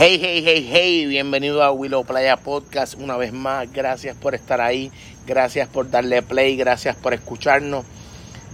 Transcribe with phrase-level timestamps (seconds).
[0.00, 3.66] Hey, hey, hey, hey, bienvenido a Willow Playa Podcast una vez más.
[3.72, 4.92] Gracias por estar ahí,
[5.26, 7.84] gracias por darle play, gracias por escucharnos.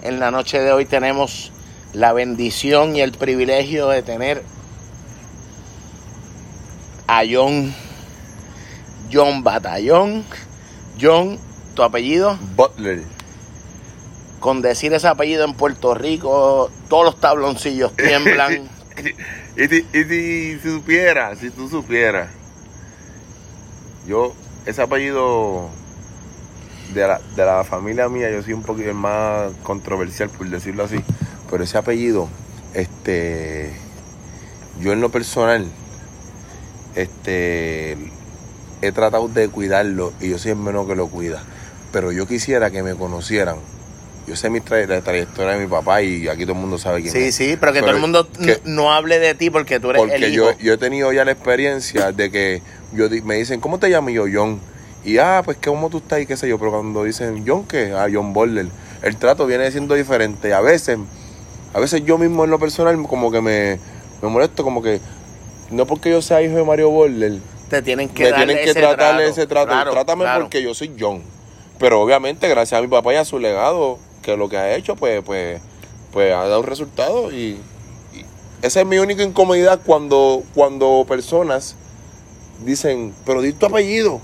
[0.03, 1.53] En la noche de hoy tenemos
[1.93, 4.43] la bendición y el privilegio de tener
[7.09, 7.75] a John,
[9.13, 10.25] John Batallón.
[10.99, 11.39] John,
[11.75, 12.39] tu apellido.
[12.57, 13.03] Butler.
[14.41, 18.67] Con decir ese apellido en Puerto Rico, todos los tabloncillos tiemblan.
[19.57, 22.29] y, si, y si supiera, si tú supieras,
[24.07, 24.35] yo,
[24.67, 25.69] ese apellido
[26.93, 30.97] de la, de la familia mía, yo soy un poquito más controversial, por decirlo así,
[31.51, 32.29] pero ese apellido,
[32.75, 33.73] este,
[34.81, 35.67] yo en lo personal,
[36.95, 37.97] este,
[38.83, 41.43] he tratado de cuidarlo y yo soy el menos que lo cuida,
[41.93, 43.57] pero yo quisiera que me conocieran
[44.27, 47.13] yo sé mi la trayectoria de mi papá y aquí todo el mundo sabe quién
[47.13, 47.35] sí, es.
[47.35, 48.27] Sí, sí, pero que todo el mundo
[48.65, 50.53] no hable de ti porque tú eres porque el hijo.
[50.53, 54.11] Yo, yo he tenido ya la experiencia de que yo me dicen, ¿cómo te llamo
[54.11, 54.61] yo, John?
[55.05, 57.93] Y ah, pues cómo tú estás y qué sé yo, pero cuando dicen John, ¿qué?
[57.95, 58.67] Ah, John Borler.
[59.03, 60.55] El trato viene siendo diferente.
[60.55, 60.99] A veces,
[61.75, 63.79] a veces yo mismo en lo personal como que me,
[64.23, 65.01] me molesto, como que
[65.71, 67.41] no porque yo sea hijo de Mario Borler.
[67.69, 69.91] Te tienen que, me tienen que tratarle ese trato.
[69.91, 71.23] Trátame porque yo soy John.
[71.79, 74.97] Pero obviamente, gracias a mi papá y a su legado, que lo que ha hecho,
[74.97, 75.61] pues, pues,
[76.13, 77.59] pues ha dado resultado y,
[78.63, 81.77] esa es mi única incomodidad cuando, cuando personas
[82.65, 84.23] dicen, pero di tu apellido.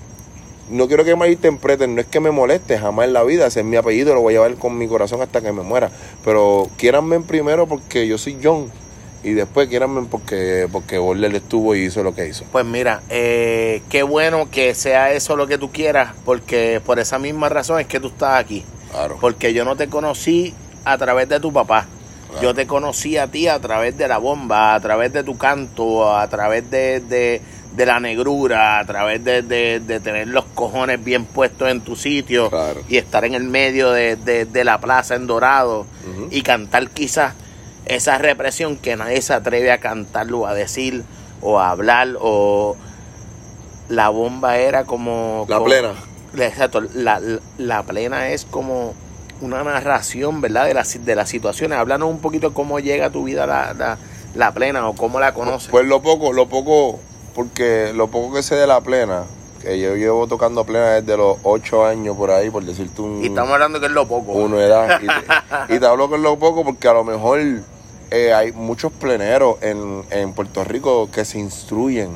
[0.70, 3.60] No quiero que me interpreten, no es que me moleste jamás en la vida, ese
[3.60, 5.90] es mi apellido, lo voy a llevar con mi corazón hasta que me muera.
[6.24, 8.70] Pero quiéranme primero porque yo soy John
[9.22, 12.44] y después quiéranme porque, porque le estuvo y hizo lo que hizo.
[12.50, 17.18] Pues mira, eh, qué bueno que sea eso lo que tú quieras, porque por esa
[17.18, 18.64] misma razón es que tú estás aquí.
[19.20, 21.86] Porque yo no te conocí a través de tu papá.
[22.40, 26.16] Yo te conocí a ti a través de la bomba, a través de tu canto,
[26.16, 27.42] a través de,
[27.76, 32.50] la negrura, a través de, tener los cojones bien puestos en tu sitio
[32.88, 35.86] y estar en el medio de, la plaza en Dorado
[36.30, 37.34] y cantar quizás
[37.86, 41.02] esa represión que nadie se atreve a cantarlo, a decir
[41.40, 42.76] o a hablar o
[43.88, 45.46] la bomba era como...
[45.48, 45.94] La plena
[46.36, 47.20] Exacto, la,
[47.58, 48.94] la, plena es como
[49.40, 50.66] una narración, ¿verdad?
[50.66, 51.78] De, las de las situaciones.
[51.78, 53.98] Háblanos un poquito cómo llega a tu vida la,
[54.34, 55.70] la, plena o cómo la conoces.
[55.70, 57.00] Pues lo poco, lo poco,
[57.34, 59.24] porque lo poco que sé de la plena,
[59.60, 63.22] que yo llevo tocando plena desde los 8 años por ahí, por decirte un...
[63.22, 64.32] Y estamos hablando que es lo poco.
[64.32, 65.00] Una edad.
[65.68, 67.40] y, te, hablo que es lo poco porque a lo mejor
[68.10, 72.10] eh, hay muchos pleneros en, en Puerto Rico que se instruyen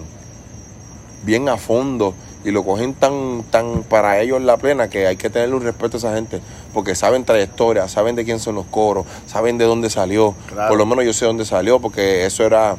[1.24, 2.14] bien a fondo
[2.44, 5.96] y lo cogen tan, tan para ellos la plena que hay que tenerle un respeto
[5.96, 6.40] a esa gente
[6.72, 10.34] porque saben trayectoria, saben de quién son los coros, saben de dónde salió.
[10.68, 12.76] Por lo menos yo sé dónde salió porque eso era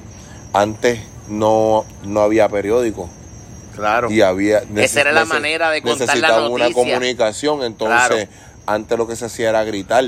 [0.53, 3.09] antes no, no había periódico.
[3.75, 4.09] Claro.
[4.09, 6.49] Y había esa era la manera de contar la noticia.
[6.49, 8.29] una comunicación, entonces
[8.65, 10.05] antes lo que se hacía era gritar.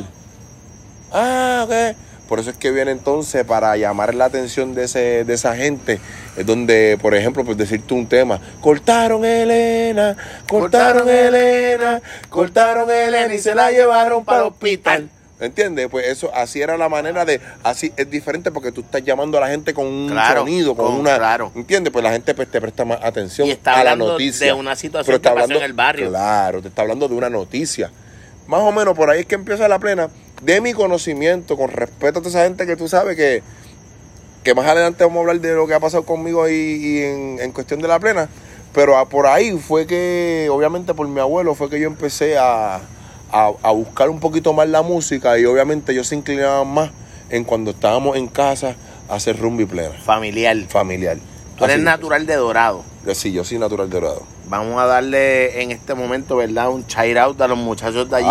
[1.11, 5.33] Ah, ok por eso es que viene entonces para llamar la atención de, ese, de
[5.33, 5.99] esa gente.
[6.35, 8.39] Es donde, por ejemplo, pues decirte un tema.
[8.61, 10.15] Cortaron Elena,
[10.47, 15.09] cortaron, Elena, cortaron Elena y se la llevaron para el hospital.
[15.39, 15.87] ¿Entiendes?
[15.89, 19.41] Pues eso, así era la manera de, así es diferente porque tú estás llamando a
[19.41, 21.51] la gente con un sonido, con, una, claro.
[21.55, 21.93] ¿entiendes?
[21.93, 24.47] Pues la gente pues, te presta más atención y está a la noticia.
[24.47, 26.09] de una situación que pasó en el barrio.
[26.09, 27.91] Claro, te está hablando de una noticia.
[28.47, 30.09] Más o menos por ahí es que empieza la plena
[30.41, 33.41] de mi conocimiento, con respeto a toda esa gente que tú sabes que,
[34.43, 37.03] que más adelante vamos a hablar de lo que ha pasado conmigo ahí y
[37.41, 38.29] en, cuestión de la plena.
[38.73, 42.81] Pero por ahí fue que, obviamente por mi abuelo, fue que yo empecé a,
[43.31, 46.91] a, buscar un poquito más la música y obviamente yo se inclinaba más
[47.29, 48.75] en cuando estábamos en casa
[49.09, 49.95] a hacer rumbi plena.
[50.03, 50.57] Familiar.
[50.67, 51.17] Familiar.
[51.57, 52.83] Tú eres natural de Dorado.
[53.13, 54.36] Sí, yo soy natural de Dorado.
[54.49, 56.69] Vamos a darle en este momento, ¿verdad?
[56.69, 58.27] Un shout out a los muchachos de allí,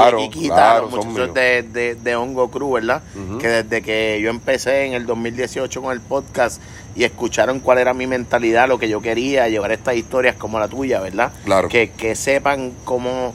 [0.51, 3.03] a los muchachos de, de, Hongo Cruz, ¿verdad?
[3.39, 6.61] Que desde que yo empecé en el 2018 con el podcast
[6.95, 10.69] y escucharon cuál era mi mentalidad, lo que yo quería, llevar estas historias como la
[10.69, 11.33] tuya, ¿verdad?
[11.45, 11.69] Claro.
[11.69, 13.35] Que, que sepan cómo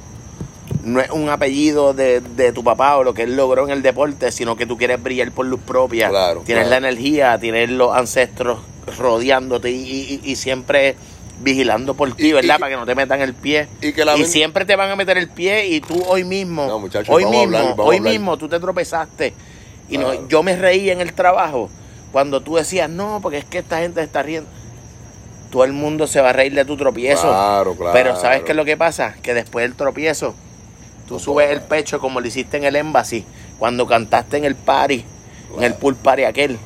[0.84, 4.32] no es un apellido de, tu papá o lo que él logró en el deporte,
[4.32, 6.10] sino que tú quieres brillar por luz propia.
[6.10, 8.60] Claro, tienes la energía, tienes los ancestros
[8.98, 10.96] rodeándote y, y siempre
[11.42, 12.60] vigilando por ti, ¿verdad?
[12.60, 13.68] Para que no te metan el pie.
[13.82, 16.66] Y, siempre te van a meter el pie y tú hoy mismo,
[17.08, 19.34] hoy mismo, hoy mismo tú te tropezaste.
[19.90, 21.70] Y no, yo me reí en el trabajo
[22.12, 24.50] cuando tú decías, no, porque es que esta gente está riendo.
[25.50, 27.28] Todo el mundo se va a reír de tu tropiezo.
[27.28, 27.94] Claro, claro.
[27.94, 29.16] Pero ¿sabes qué es lo que pasa?
[29.22, 30.34] Que después del tropiezo,
[31.08, 33.26] tú subes el pecho como lo hiciste en el Embassy,
[33.60, 35.04] cuando cantaste en el party,
[35.58, 36.58] en el pool party aquel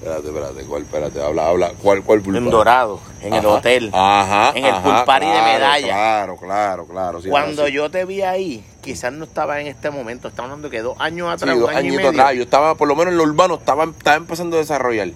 [0.00, 0.82] Espérate, espérate, ¿cuál?
[0.82, 1.72] Espérate, habla, habla.
[1.82, 3.90] ¿Cuál, cuál En Dorado, en el hotel.
[3.92, 4.52] Ajá.
[4.54, 5.86] En el pool party de medalla.
[5.86, 7.20] Claro, claro, claro.
[7.28, 10.96] Cuando yo te vi ahí, quizás no estaba en este momento, estamos hablando que dos
[11.00, 11.52] años atrás.
[11.52, 12.34] Sí, dos añitos atrás.
[12.34, 15.08] Yo estaba, por lo menos en lo urbano, estaba, estaba empezando a desarrollar.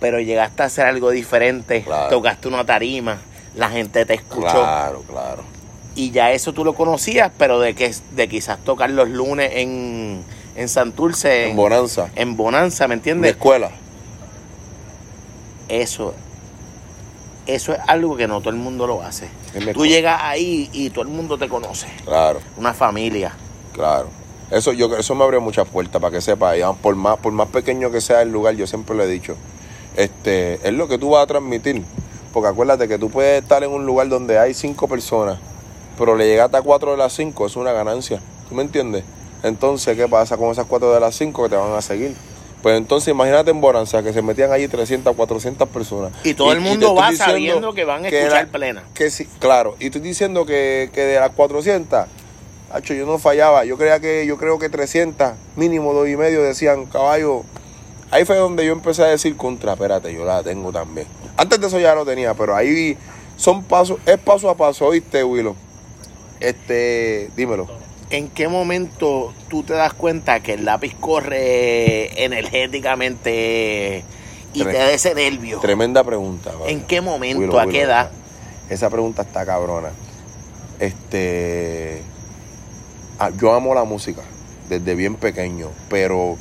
[0.00, 3.18] Pero llegaste a hacer algo diferente, tocaste una tarima,
[3.54, 4.50] la gente te escuchó.
[4.50, 5.44] Claro, claro.
[5.94, 10.24] Y ya eso tú lo conocías, pero de que de quizás tocar los lunes en
[10.56, 11.50] en Santurce.
[11.50, 12.10] En, Bonanza.
[12.14, 13.30] En Bonanza, ¿me entiendes?
[13.30, 13.70] En escuela.
[15.68, 16.14] Eso,
[17.46, 19.28] eso es algo que no todo el mundo lo hace.
[19.72, 21.88] Tú llegas ahí y todo el mundo te conoce.
[22.04, 22.40] Claro.
[22.56, 23.32] Una familia.
[23.72, 24.08] Claro.
[24.50, 26.52] Eso, yo, eso me abre muchas puertas para que sepa.
[26.82, 29.34] Por más, por más pequeño que sea el lugar, yo siempre lo he dicho.
[29.96, 31.82] Este, es lo que tú vas a transmitir.
[32.32, 35.38] Porque acuérdate que tú puedes estar en un lugar donde hay cinco personas,
[35.98, 38.20] pero le llegaste a cuatro de las cinco, es una ganancia.
[38.48, 39.04] ¿Tú me entiendes?
[39.42, 42.14] Entonces, ¿qué pasa con esas cuatro de las cinco que te van a seguir?
[42.62, 46.12] Pues entonces imagínate en Bonanza que se metían allí 300, 400 personas.
[46.22, 48.84] Y todo el mundo va sabiendo que van a escuchar plena.
[48.94, 49.74] Que sí, claro.
[49.80, 52.06] Y estoy diciendo que, de las 400,
[52.72, 53.64] hacho, yo no fallaba.
[53.64, 57.42] Yo creía que, yo creo que 300, mínimo dos y medio decían, caballo.
[58.12, 61.08] Ahí fue donde yo empecé a decir contra, espérate, yo la tengo también.
[61.36, 62.96] Antes de eso ya lo tenía, pero ahí
[63.36, 65.56] son pasos, es paso a paso, ¿oíste, Willow?
[66.38, 67.81] Este, dímelo.
[68.12, 74.04] ¿En qué momento tú te das cuenta que el lápiz corre energéticamente
[74.52, 75.60] y te da ese nervio?
[75.60, 76.52] Tremenda pregunta.
[76.66, 77.58] ¿En qué momento?
[77.58, 78.10] ¿A qué edad?
[78.68, 79.90] Esa pregunta está cabrona.
[80.78, 82.02] Este.
[83.18, 84.22] Ah, yo amo la música
[84.68, 86.36] desde bien pequeño, pero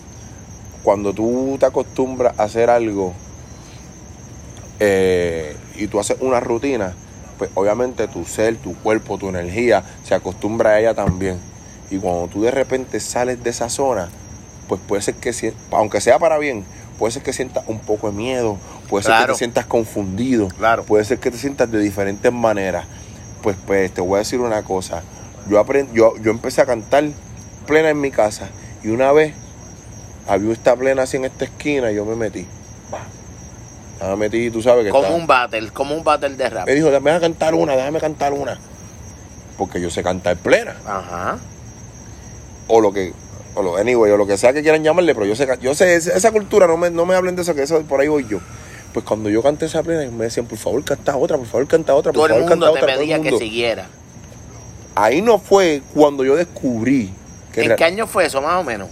[0.84, 3.14] cuando tú te acostumbras a hacer algo
[4.80, 6.96] eh, y tú haces una rutina,
[7.38, 11.51] pues obviamente tu ser, tu cuerpo, tu energía se acostumbra a ella también.
[11.92, 14.08] Y cuando tú de repente sales de esa zona,
[14.70, 16.64] pues puede ser que, aunque sea para bien,
[16.98, 18.58] puede ser que sientas un poco de miedo,
[18.90, 20.84] puede ser que te sientas confundido, claro.
[20.84, 22.86] puede ser que te sientas de diferentes maneras.
[23.44, 25.04] Pues, pues te voy a decir una cosa.
[25.50, 27.04] Yo, aprend, yo, yo empecé a cantar
[27.68, 28.48] plena en mi casa
[28.84, 29.34] y una vez
[30.28, 32.48] había esta plena así en esta esquina y yo me metí.
[34.02, 36.66] Me metí, tú sabes que Como un battle, como un battle de rap.
[36.66, 38.58] Me dijo, déjame cantar una, déjame cantar una.
[39.58, 40.76] Porque yo sé cantar plena.
[40.88, 41.38] Ajá
[42.68, 43.14] o lo que
[43.54, 45.96] o lo, anyway, o lo que sea que quieran llamarle, pero yo sé, yo sé
[45.96, 48.40] esa cultura, no me, no me hablen de eso, que eso por ahí voy yo.
[48.94, 51.96] Pues cuando yo canté esa plena, me decían, por favor, canta otra, por favor, canta
[51.96, 53.88] otra, por todo favor, el mundo canta te pedía que siguiera.
[54.96, 57.14] Ahí no fue cuando yo descubrí
[57.54, 58.90] que ¿En qué año fue eso, más o menos?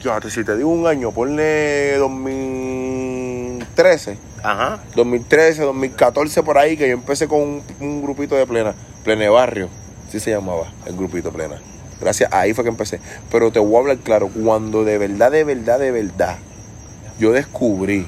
[0.00, 4.18] Fíjate, si te digo un año, ponle 2013.
[4.42, 4.80] Ajá.
[4.94, 9.68] 2013, 2014 por ahí, que yo empecé con un, un grupito de plena, Plene Barrio,
[10.06, 11.60] así se llamaba, el grupito plena.
[12.00, 13.00] Gracias, ahí fue que empecé.
[13.30, 16.38] Pero te voy a hablar claro, cuando de verdad, de verdad, de verdad,
[17.18, 18.06] yo descubrí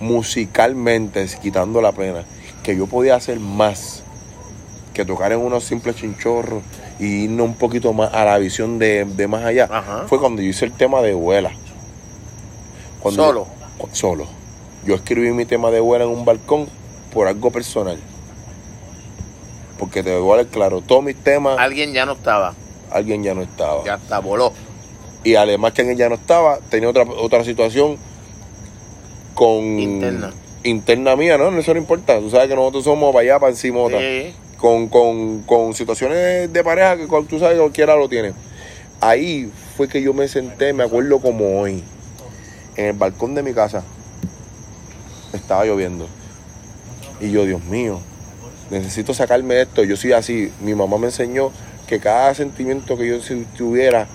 [0.00, 2.24] musicalmente, quitando la pena,
[2.62, 4.02] que yo podía hacer más
[4.94, 6.62] que tocar en unos simples chinchorros
[6.98, 9.68] y irnos un poquito más a la visión de, más allá,
[10.06, 11.52] fue cuando yo hice el tema de vuela.
[13.02, 13.46] ¿Solo?
[13.92, 14.26] solo.
[14.84, 16.66] Yo escribí mi tema de vuela en un balcón
[17.12, 17.98] por algo personal.
[19.78, 21.58] Porque te voy a hablar claro, todos mis temas...
[21.58, 22.54] Alguien ya no estaba
[22.90, 23.84] alguien ya no estaba.
[23.84, 24.52] Ya está, voló.
[25.24, 27.96] Y además que alguien ya no estaba, tenía otra, otra situación
[29.34, 29.78] con...
[29.78, 30.32] Interna.
[30.62, 31.56] Interna mía, ¿no?
[31.58, 32.18] Eso no importa.
[32.18, 34.00] Tú sabes que nosotros somos para allá, para encima otra.
[34.56, 38.32] Con, con, con situaciones de pareja que tú sabes que cualquiera lo tiene.
[39.00, 41.84] Ahí fue que yo me senté, me acuerdo como hoy,
[42.76, 43.84] en el balcón de mi casa.
[45.32, 46.08] Estaba lloviendo.
[47.20, 48.00] Y yo, Dios mío,
[48.70, 49.84] necesito sacarme esto.
[49.84, 50.50] Yo soy así.
[50.60, 51.52] Mi mamá me enseñó
[51.86, 53.18] que cada sentimiento que yo
[53.56, 54.06] tuviera,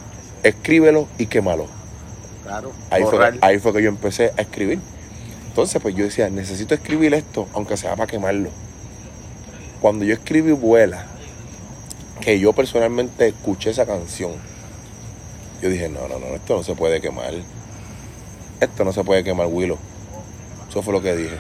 [0.44, 1.68] escríbelo y quémalo.
[2.44, 2.72] Claro.
[2.90, 4.80] Ahí fue, ahí fue que yo empecé a escribir.
[5.48, 8.50] Entonces, pues yo decía, necesito escribir esto, aunque sea para quemarlo.
[9.82, 11.06] Cuando yo escribí Vuela,
[12.20, 14.34] que yo personalmente escuché esa canción,
[15.62, 17.34] yo dije, no, no, no, esto no se puede quemar.
[18.60, 19.78] Esto no se puede quemar, Willow.
[20.70, 21.38] Eso fue lo que dije.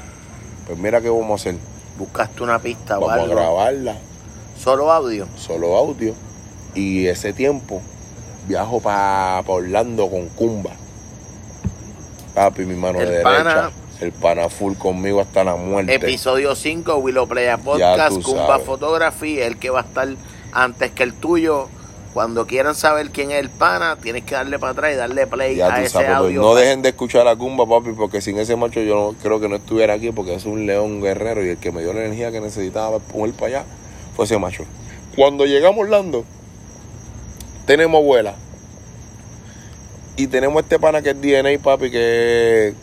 [0.68, 1.56] Pues mira qué vamos a hacer.
[1.98, 3.96] Buscaste una pista o Vamos a grabarla
[4.62, 5.27] ¿Solo audio?
[5.38, 6.13] Solo audio.
[6.75, 7.82] Y ese tiempo
[8.48, 10.70] viajo para pa Orlando con Cumba.
[12.36, 13.72] Papi, mi mano de derecha.
[14.01, 15.96] el pana full conmigo hasta la muerte.
[15.96, 20.08] Episodio 5, Willow Playa Podcast, Cumba Photography, el que va a estar
[20.51, 21.68] antes que el tuyo.
[22.13, 25.60] Cuando quieran saber quién es el pana, tienes que darle para atrás y darle play
[25.60, 26.41] a ese audio.
[26.41, 29.50] No dejen de escuchar a Cumba, papi, porque sin ese macho yo no, creo que
[29.50, 32.32] no estuviera aquí porque es un león guerrero y el que me dio la energía
[32.32, 33.65] que necesitaba para poner para allá
[34.15, 34.65] fue ese macho.
[35.15, 36.25] Cuando llegamos Orlando,
[37.65, 38.36] tenemos abuela.
[40.18, 42.74] Y tenemos este pana que es DNA, papi, que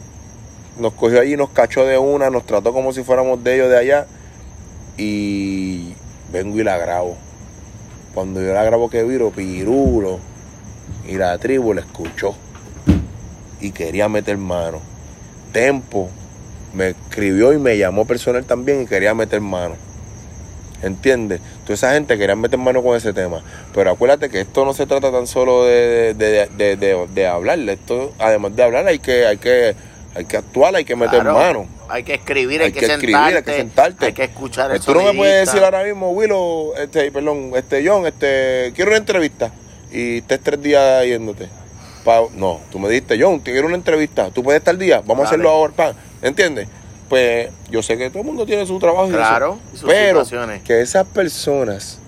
[0.79, 3.79] nos cogió allí, nos cachó de una, nos trató como si fuéramos de ellos de
[3.79, 4.07] allá.
[4.97, 5.95] Y
[6.33, 7.17] vengo y la grabo.
[8.15, 10.19] Cuando yo la grabo que viro, pirulo.
[11.07, 12.35] Y la tribu la escuchó.
[13.61, 14.81] Y quería meter mano.
[15.53, 16.11] Tempo
[16.75, 19.77] me escribió y me llamó personal también y quería meter mano.
[20.83, 21.41] ¿Entiendes?
[21.65, 23.43] Toda esa gente quería meter mano con ese tema.
[23.75, 27.59] Pero acuérdate que esto no se trata tan solo de, de, de, hablar.
[27.59, 29.75] Esto, además de hablar, hay que, hay que,
[30.15, 31.67] hay que actuar, hay que meter mano.
[31.89, 34.07] Hay que escribir, hay, que, escribir, hay que sentarte.
[34.07, 37.87] Hay que escuchar el Tú no me puedes decir ahora mismo, Willow, este, perdón, este
[37.87, 39.51] John, este, quiero una entrevista.
[39.91, 41.49] Y estés tres días yéndote.
[42.35, 44.31] no, tú me dijiste, John, quiero una entrevista.
[44.31, 45.73] Tú puedes estar día, vamos a hacerlo ahora.
[45.73, 45.95] Pa.
[46.21, 46.69] ¿Entiendes?
[47.09, 49.09] Pues yo sé que todo el mundo tiene su trabajo.
[49.09, 50.23] Claro, y pero
[50.65, 51.99] que esas personas,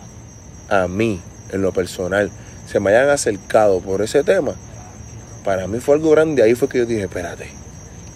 [0.68, 2.30] a mí, en lo personal,
[2.66, 4.54] se me hayan acercado por ese tema,
[5.44, 6.42] para mí fue algo grande.
[6.42, 7.50] Ahí fue que yo dije, espérate,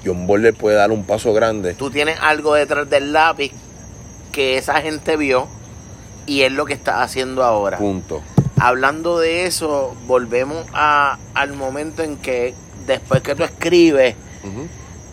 [0.04, 1.74] John Boller puede dar un paso grande.
[1.74, 3.52] Tú tienes algo detrás del lápiz
[4.32, 5.48] que esa gente vio
[6.26, 7.78] y es lo que está haciendo ahora.
[7.78, 8.22] Punto.
[8.58, 12.54] Hablando de eso, volvemos a, al momento en que
[12.86, 14.14] después que tú escribes,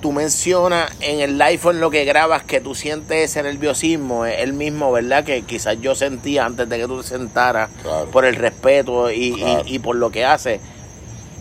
[0.02, 4.92] tú mencionas en el iPhone lo que grabas que tú sientes ese nerviosismo, el mismo,
[4.92, 5.24] ¿verdad?
[5.24, 7.70] Que quizás yo sentía antes de que tú te sentaras
[8.12, 10.60] por el respeto y, por lo que haces,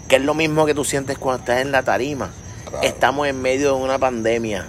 [0.09, 2.31] que es lo mismo que tú sientes cuando estás en la tarima.
[2.83, 4.67] Estamos en medio de una pandemia.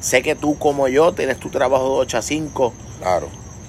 [0.00, 2.74] Sé que tú como yo tienes tu trabajo de 8 a 5.
[3.00, 3.28] Claro.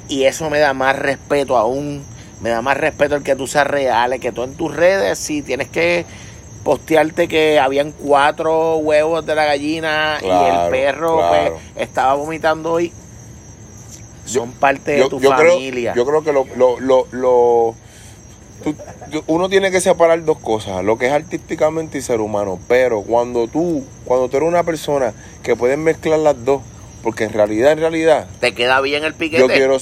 [0.09, 2.03] Y eso me da más respeto aún.
[2.41, 5.41] Me da más respeto el que tú seas real, que tú en tus redes, si
[5.41, 6.05] tienes que
[6.63, 12.91] postearte que habían cuatro huevos de la gallina y el perro pues, estaba vomitando hoy.
[14.25, 15.93] Son parte de tu familia.
[15.95, 17.75] yo creo que lo, lo, lo,
[19.27, 22.59] uno tiene que separar dos cosas, lo que es artísticamente y ser humano.
[22.67, 26.61] Pero cuando tú, cuando tú eres una persona que puedes mezclar las dos,
[27.01, 28.27] porque en realidad, en realidad.
[28.39, 29.41] Te queda bien el piquete.
[29.41, 29.77] Yo quiero,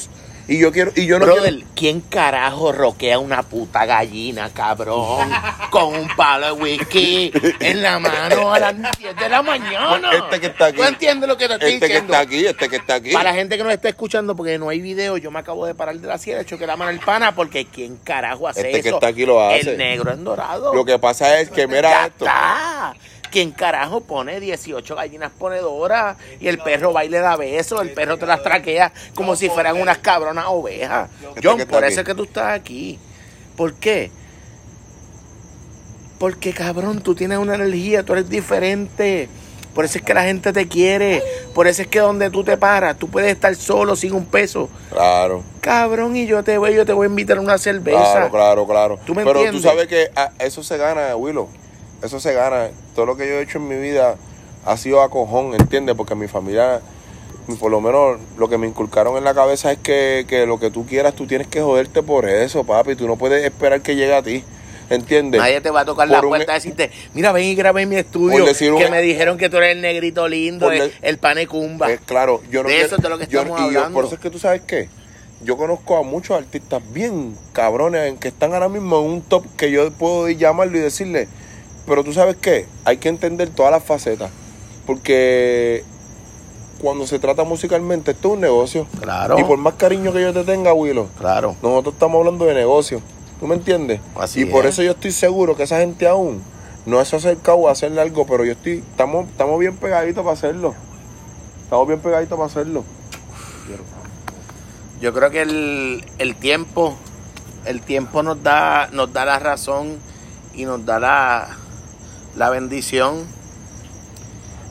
[0.51, 5.31] y yo quiero, y yo no Brother, ¿quién carajo roquea una puta gallina, cabrón?
[5.69, 7.31] con un palo de whisky
[7.61, 10.11] en la mano a las 10 de la mañana.
[10.11, 10.75] Este que está aquí.
[10.75, 12.13] ¿Tú entiendes lo que te estoy este diciendo?
[12.13, 13.13] Este que está aquí, este que está aquí.
[13.13, 15.73] Para la gente que no está escuchando, porque no hay video, yo me acabo de
[15.73, 18.79] parar de la sierra, hecho que la mano el pana, porque ¿quién carajo hace este
[18.79, 18.83] eso?
[18.83, 19.71] que está aquí lo hace.
[19.71, 20.75] El negro en dorado.
[20.75, 22.25] Lo que pasa es que, mira ya esto.
[22.25, 22.93] Está.
[23.31, 27.81] ¿Quién carajo pone 18 gallinas ponedoras y el perro va y le da besos?
[27.81, 31.09] El perro te las traquea como si fueran unas cabronas ovejas.
[31.41, 32.99] John, por eso es que tú estás aquí.
[33.55, 34.11] ¿Por qué?
[36.19, 39.29] Porque cabrón, tú tienes una energía, tú eres diferente.
[39.73, 41.23] Por eso es que la gente te quiere.
[41.55, 44.69] Por eso es que donde tú te paras, tú puedes estar solo sin un peso.
[44.91, 45.41] Claro.
[45.61, 48.11] Cabrón, y yo te voy, yo te voy a invitar a una cerveza.
[48.11, 48.99] Claro, claro, claro.
[49.05, 51.47] ¿Tú me Pero tú sabes que ah, eso se gana, Willow
[52.03, 52.69] eso se gana.
[52.95, 54.15] Todo lo que yo he hecho en mi vida
[54.65, 55.95] ha sido a cojón, ¿entiendes?
[55.95, 56.81] Porque mi familia,
[57.59, 60.85] por lo menos lo que me inculcaron en la cabeza es que, lo que tú
[60.85, 62.95] quieras, tú tienes que joderte por eso, papi.
[62.95, 64.43] Tú no puedes esperar que llegue a ti.
[64.89, 65.39] ¿Entiendes?
[65.39, 67.95] Nadie te va a tocar la puerta y decirte, mira, ven y grabé en mi
[67.95, 68.45] estudio.
[68.45, 71.89] que me dijeron que tú eres el negrito lindo, el, el panecumba.
[71.89, 73.93] Es claro, yo no de eso es de lo que estamos hablando.
[73.93, 74.89] por eso es que tú sabes qué.
[75.45, 79.71] Yo conozco a muchos artistas bien cabrones que están ahora mismo en un top que
[79.71, 81.29] yo puedo llamarlo y decirle,
[81.85, 84.31] pero tú sabes qué, hay que entender todas las facetas.
[84.85, 85.83] Porque
[86.81, 88.87] cuando se trata musicalmente, esto es un negocio.
[88.99, 89.39] Claro.
[89.39, 91.55] Y por más cariño que yo te tenga, Willow, claro.
[91.61, 93.01] nosotros estamos hablando de negocio.
[93.39, 93.99] ¿Tú me entiendes?
[94.15, 96.43] Así y por eso yo estoy seguro que esa gente aún
[96.85, 100.33] no se ha acercado a hacerle algo, pero yo estoy, estamos, estamos bien pegaditos para
[100.33, 100.75] hacerlo.
[101.63, 102.83] Estamos bien pegaditos para hacerlo.
[104.99, 106.95] Yo creo que el, el tiempo,
[107.65, 109.97] el tiempo nos da, nos da la razón
[110.53, 111.57] y nos da la,
[112.35, 113.25] la bendición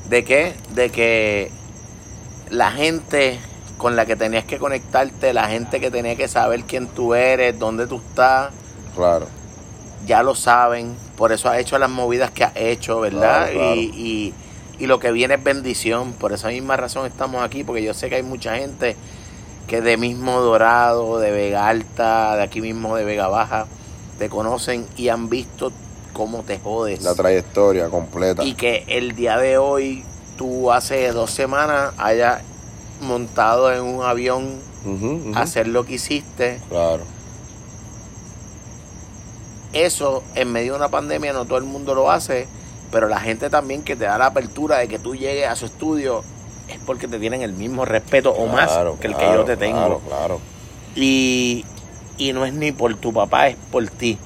[0.08, 1.50] de que, de que
[2.50, 3.38] la gente
[3.78, 7.58] con la que tenías que conectarte, la gente que tenía que saber quién tú eres,
[7.58, 8.52] dónde tú estás.
[8.94, 9.26] Claro.
[10.06, 13.50] Ya lo saben, por eso has hecho las movidas que has hecho, ¿verdad?
[13.74, 14.34] Y,
[14.78, 16.12] y, lo que viene es bendición.
[16.12, 18.96] Por esa misma razón estamos aquí, porque yo sé que hay mucha gente
[19.66, 23.66] que de mismo Dorado, de Vega Alta, de aquí mismo de Vega Baja,
[24.18, 25.72] te conocen y han visto
[26.12, 27.02] cómo te jodes.
[27.02, 28.44] La trayectoria completa.
[28.44, 30.04] Y que el día de hoy,
[30.36, 32.42] tú hace dos semanas hayas
[33.00, 34.60] montado en un avión
[35.34, 36.60] a hacer lo que hiciste.
[36.68, 37.02] Claro.
[39.72, 42.48] Eso en medio de una pandemia no todo el mundo lo hace,
[42.90, 45.66] pero la gente también que te da la apertura de que tú llegues a su
[45.66, 46.24] estudio
[46.68, 49.78] es porque te tienen el mismo respeto o más que el que yo te tengo.
[49.78, 50.40] Claro, claro.
[50.94, 51.64] Y,
[52.16, 54.18] y no es ni por tu papá, es por ti.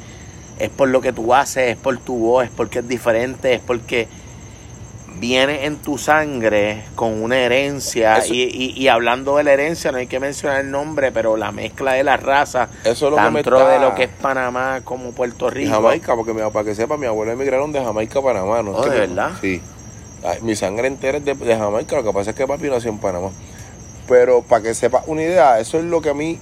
[0.58, 3.60] Es por lo que tú haces, es por tu voz, es porque es diferente, es
[3.60, 4.08] porque
[5.18, 8.22] viene en tu sangre con una herencia.
[8.26, 12.04] Y, hablando de la herencia no hay que mencionar el nombre pero la mezcla de
[12.04, 15.70] la raza eso lo tanto de lo que es Panamá como Puerto Rico.
[15.70, 18.72] Jamaica porque para que sepa mi abuelo emigraron de Jamaica a Panamá ¿no?
[18.72, 19.60] Oh, de verdad sí.
[20.42, 22.98] Mi sangre entera es de, de, Jamaica lo que pasa es que papi nació en
[22.98, 23.30] Panamá.
[24.08, 26.38] Pero para que sepa una idea eso es lo que a mí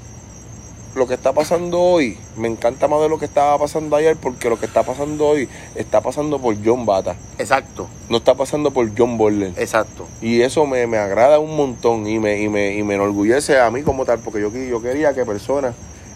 [0.95, 4.51] lo que está pasando hoy me encanta más de lo que estaba pasando ayer porque
[4.51, 7.17] lo que está pasando hoy está pasando por John Bata.
[7.39, 7.89] Exacto.
[8.09, 9.53] No está pasando por John Borler.
[9.57, 10.07] Exacto.
[10.21, 13.83] Y eso me, agrada un montón y me, y me, y me enorgullece a mí
[13.83, 15.75] como tal porque yo, yo quería que personas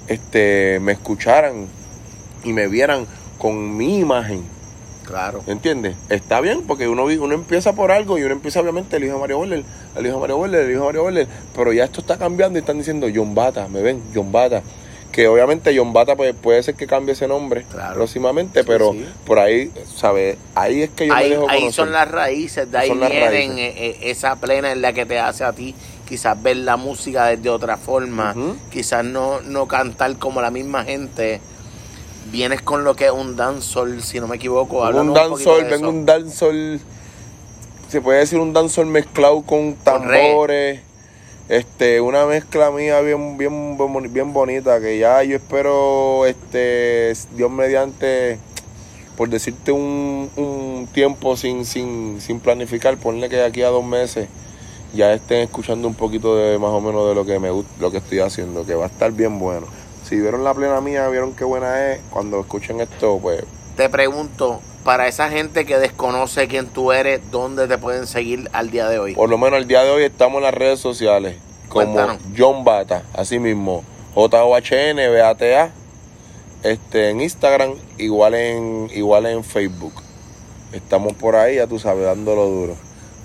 [0.09, 1.67] este, me escucharan
[2.45, 3.07] y me vieran
[3.39, 4.56] con mi imagen
[5.07, 5.43] Claro.
[5.47, 5.95] ¿Entiendes?
[6.09, 9.21] Está bien, porque uno, uno empieza por algo y uno empieza, obviamente, el hijo de
[9.21, 9.63] Mario Boller,
[9.97, 12.59] el hijo de Mario Boller, el hijo de Mario Boller, pero ya esto está cambiando
[12.59, 14.03] y están diciendo John Bata, ¿me ven?
[14.15, 14.63] John Bata.
[15.13, 18.95] Que obviamente John Bata pues, puede ser que cambie ese nombre próximamente, pero
[19.25, 20.37] por ahí, ¿sabes?
[20.55, 23.73] Ahí es que yo ahí, me dejo Ahí son las raíces, de ahí vienen eh,
[23.77, 25.75] eh, esa plena en la que te hace a ti
[26.07, 28.35] quizás ver la música desde otra forma,
[28.71, 31.41] quizás no, no cantar como la misma gente
[32.31, 34.81] vienes con lo que es un dancehall, si no me equivoco.
[34.89, 36.81] Un dancehall, vengo un dancehall,
[37.89, 40.81] se puede decir un dancehall mezclado con tambores.
[41.49, 43.79] este, una mezcla mía bien, bien,
[44.13, 48.39] bien bonita que ya yo espero, este, Dios mediante,
[49.17, 53.85] por decirte un, un tiempo sin, sin, sin planificar, ponle que de aquí a dos
[53.85, 54.29] meses
[54.95, 57.49] ya estén escuchando un poquito de más o menos de lo que me
[57.81, 59.67] lo que estoy haciendo, que va a estar bien bueno
[60.09, 63.43] si vieron la plena mía, vieron qué buena es, cuando escuchen esto, pues...
[63.77, 68.71] Te pregunto, para esa gente que desconoce quién tú eres, ¿dónde te pueden seguir al
[68.71, 69.15] día de hoy?
[69.15, 71.37] Por lo menos al día de hoy estamos en las redes sociales,
[71.69, 72.07] como
[72.39, 73.83] John Bata, así mismo,
[74.15, 75.73] J-O-H-N, B-A-T-A,
[76.63, 79.93] este, en Instagram, igual en, igual en Facebook.
[80.73, 82.77] Estamos por ahí, ya tú sabes, dándolo duro.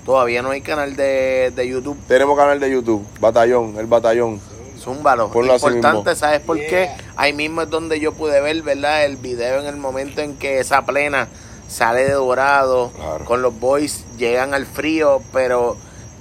[0.04, 1.96] Todavía no hay canal de, de YouTube.
[2.08, 4.40] Tenemos canal de YouTube, Batallón, el Batallón.
[4.82, 5.30] Zúmbalo.
[5.34, 6.90] Importante, ¿sabes por qué?
[7.16, 9.04] Ahí mismo es donde yo pude ver, ¿verdad?
[9.04, 11.28] El video en el momento en que esa plena
[11.68, 12.90] sale de dorado,
[13.24, 15.76] con los boys, llegan al frío, pero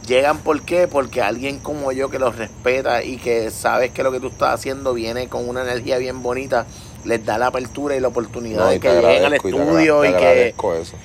[0.08, 0.88] llegan ¿por qué?
[0.88, 4.54] Porque alguien como yo que los respeta y que sabes que lo que tú estás
[4.54, 6.66] haciendo viene con una energía bien bonita,
[7.04, 10.50] les da la apertura y la oportunidad de que lleguen al estudio y, que...
[10.50, 10.96] Eso.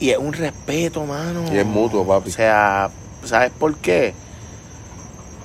[0.00, 1.52] Y es un respeto, mano.
[1.52, 2.30] Y es mutuo, papi.
[2.30, 2.90] O sea,
[3.24, 4.14] ¿sabes por qué?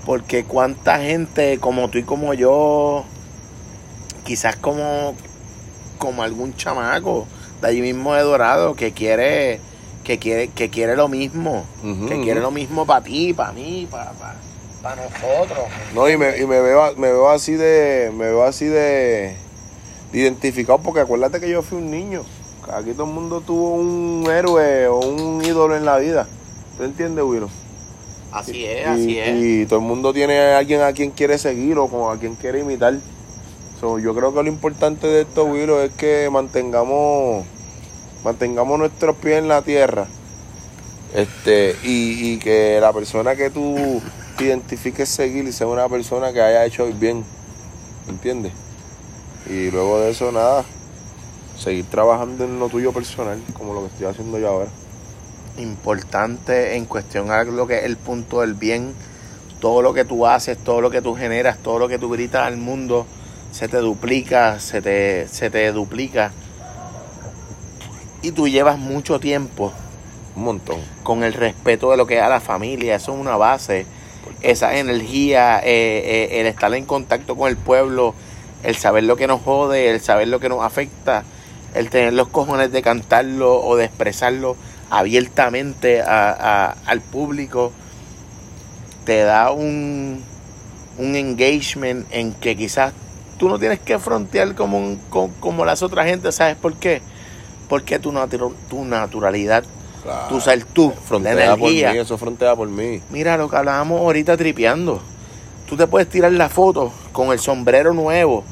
[0.06, 3.06] Porque cuánta gente como tú y como yo,
[4.26, 5.16] quizás como,
[5.98, 7.28] como algún chamaco
[7.62, 9.60] de allí mismo de Dorado que quiere,
[10.04, 11.66] que quiere, que quiere lo mismo,
[12.10, 14.12] que quiere lo mismo para ti, para mí, para,
[14.82, 15.60] para, nosotros.
[15.96, 19.38] No, y me, y me veo, me veo así de, me veo así de,
[20.12, 22.24] identificado porque acuérdate que yo fui un niño.
[22.74, 26.28] Aquí todo el mundo tuvo un héroe o un ídolo en la vida.
[26.78, 27.50] ¿Tú entiendes, Willow?
[28.34, 29.44] Así es, así es.
[29.44, 32.62] Y todo el mundo tiene a alguien a quien quiere seguir o a quien quiere
[32.62, 32.96] imitar.
[33.80, 37.46] yo creo que lo importante de esto, Willow, es que mantengamos
[38.24, 40.08] mantengamos nuestros pies en la tierra.
[41.14, 44.02] Este, y, que la persona que tú
[44.40, 47.24] identifiques seguir sea una persona que haya hecho bien.
[48.10, 48.52] ¿Entiendes?
[49.48, 50.66] Y luego de eso, nada,
[51.56, 54.83] seguir trabajando en lo tuyo personal, como lo que estoy haciendo yo ahora
[55.58, 58.94] importante en cuestión a lo que es el punto del bien.
[59.60, 62.46] Todo lo que tú haces, todo lo que tú generas, todo lo que tú gritas
[62.46, 63.06] al mundo,
[63.52, 66.32] se te duplica, se te, se te duplica.
[68.22, 69.72] Y tú llevas mucho tiempo.
[70.36, 70.80] Un montón.
[71.04, 72.96] Con el respeto de lo que es a la familia.
[72.96, 73.86] Eso es una base.
[74.42, 78.16] Esa energía, eh, eh, el estar en contacto con el pueblo,
[78.64, 81.24] el saber lo que nos jode, el saber lo que nos afecta,
[81.74, 84.58] el tener los cojones de cantarlo o de expresarlo
[84.94, 87.72] abiertamente al público,
[89.06, 90.24] te da un,
[91.00, 92.94] un engagement en que quizás
[93.40, 94.98] tú no tienes que frontear como,
[95.40, 97.02] como, las otras gente, ¿sabes por qué?
[97.68, 98.14] Porque tu,
[98.70, 99.64] tu naturalidad,
[100.30, 103.02] tu ser tú, frontea por mí, eso frontea por mí.
[103.10, 105.02] Mira lo que hablábamos ahorita tripeando.
[105.74, 108.44] Tú te puedes tirar la foto con el sombrero nuevo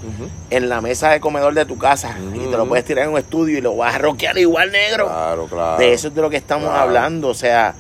[0.50, 3.20] en la mesa de comedor de tu casa y te lo puedes tirar en un
[3.20, 5.06] estudio y lo vas a rockear igual negro.
[5.06, 5.78] Claro, claro.
[5.78, 7.28] De eso es de lo que estamos hablando.
[7.28, 7.76] O sea,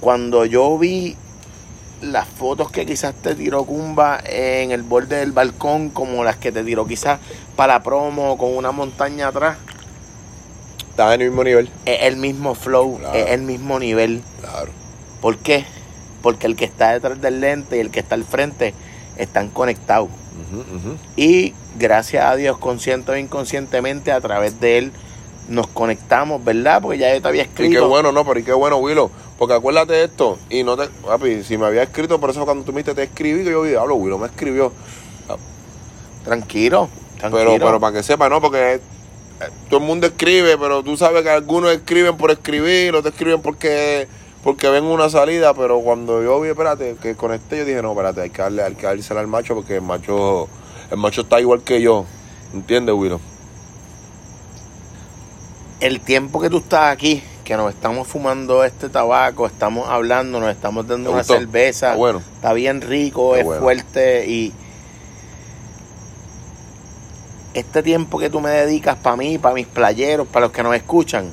[0.00, 1.14] cuando yo vi
[2.00, 6.52] las fotos que quizás te tiró Kumba en el borde del balcón, como las que
[6.52, 7.20] te tiró quizás
[7.54, 9.58] para la promo con una montaña atrás.
[10.88, 11.68] Está en el mismo nivel.
[11.84, 14.22] Es el mismo flow, es el mismo nivel.
[14.40, 14.70] Claro.
[15.20, 15.66] ¿Por qué?
[16.22, 18.74] Porque el que está detrás del lente y el que está al frente
[19.16, 20.08] están conectados.
[21.16, 24.92] Y gracias a Dios, consciente o inconscientemente, a través de él
[25.48, 26.80] nos conectamos, ¿verdad?
[26.80, 27.72] Porque ya yo te había escrito.
[27.72, 29.10] Y qué bueno, no, pero y qué bueno, Willow.
[29.38, 30.88] Porque acuérdate de esto, y no te.
[30.88, 33.74] Papi, si me había escrito, por eso cuando tú me te escribí, que yo vi,
[33.74, 34.72] hablo, Willow me escribió.
[36.24, 37.52] Tranquilo, tranquilo.
[37.52, 38.40] Pero, pero para que sepa, ¿no?
[38.40, 38.80] Porque eh,
[39.68, 44.06] todo el mundo escribe, pero tú sabes que algunos escriben por escribir, otros escriben porque
[44.42, 48.22] porque ven una salida, pero cuando yo vi, espérate, que conecté, yo dije, no, espérate,
[48.22, 50.48] hay que darle, hay que al macho porque el macho,
[50.90, 52.06] el macho está igual que yo.
[52.54, 53.20] ¿Entiendes, Willow?
[55.80, 60.50] El tiempo que tú estás aquí, que nos estamos fumando este tabaco, estamos hablando, nos
[60.50, 62.22] estamos dando una cerveza, está, bueno.
[62.34, 64.52] está bien rico, es fuerte y
[67.54, 70.74] este tiempo que tú me dedicas para mí, para mis playeros, para los que nos
[70.74, 71.30] escuchan,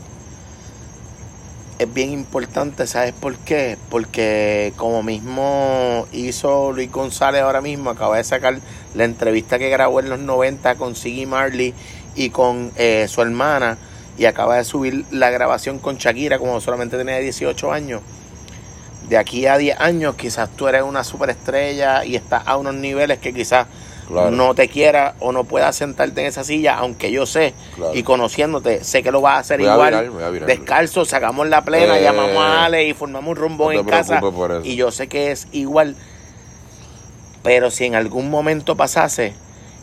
[1.79, 3.77] es bien importante, ¿sabes por qué?
[3.89, 8.59] Porque como mismo hizo Luis González ahora mismo, acaba de sacar
[8.95, 11.73] la entrevista que grabó en los 90 con Siggy Marley
[12.15, 13.77] y con eh, su hermana
[14.17, 18.01] y acaba de subir la grabación con Shakira como solamente tenía 18 años.
[19.07, 23.19] De aquí a 10 años quizás tú eres una superestrella y estás a unos niveles
[23.19, 23.67] que quizás
[24.09, 27.53] no te quiera o no puedas sentarte en esa silla, aunque yo sé
[27.93, 30.11] y conociéndote, sé que lo vas a hacer igual.
[30.45, 34.21] descalzo, sacamos la plena, eh, llamamos a Ale y formamos un rumbo en casa.
[34.63, 35.95] Y yo sé que es igual.
[37.43, 39.33] Pero si en algún momento pasase,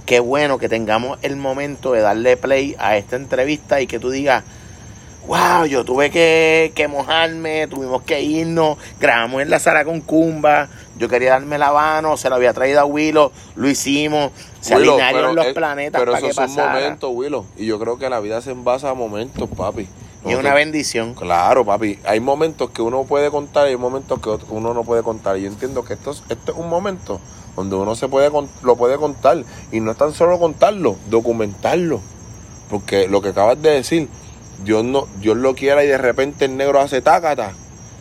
[0.06, 4.10] qué bueno que tengamos el momento de darle play a esta entrevista y que tú
[4.10, 4.44] digas,
[5.26, 10.68] wow, yo tuve que, que, mojarme, tuvimos que irnos, grabamos en la sala con Cumba,
[10.98, 15.34] yo quería darme la mano, se lo había traído a Willow, lo hicimos, se alinearon
[15.34, 18.52] los planetas pero para que son momentos, Willow, y yo creo que la vida se
[18.52, 19.88] envasa a momentos, papi.
[20.24, 21.14] y es una bendición.
[21.14, 21.98] Claro, papi.
[22.04, 25.36] Hay momentos que uno puede contar y hay momentos que uno no puede contar.
[25.36, 27.20] Y yo entiendo que esto es, esto es un momento
[27.56, 28.30] donde uno se puede
[28.62, 29.44] lo puede contar.
[29.70, 32.00] Y no es tan solo contarlo, documentarlo.
[32.70, 34.08] Porque lo que acabas de decir,
[34.64, 37.52] Dios no, Dios lo quiera y de repente el negro hace tácata,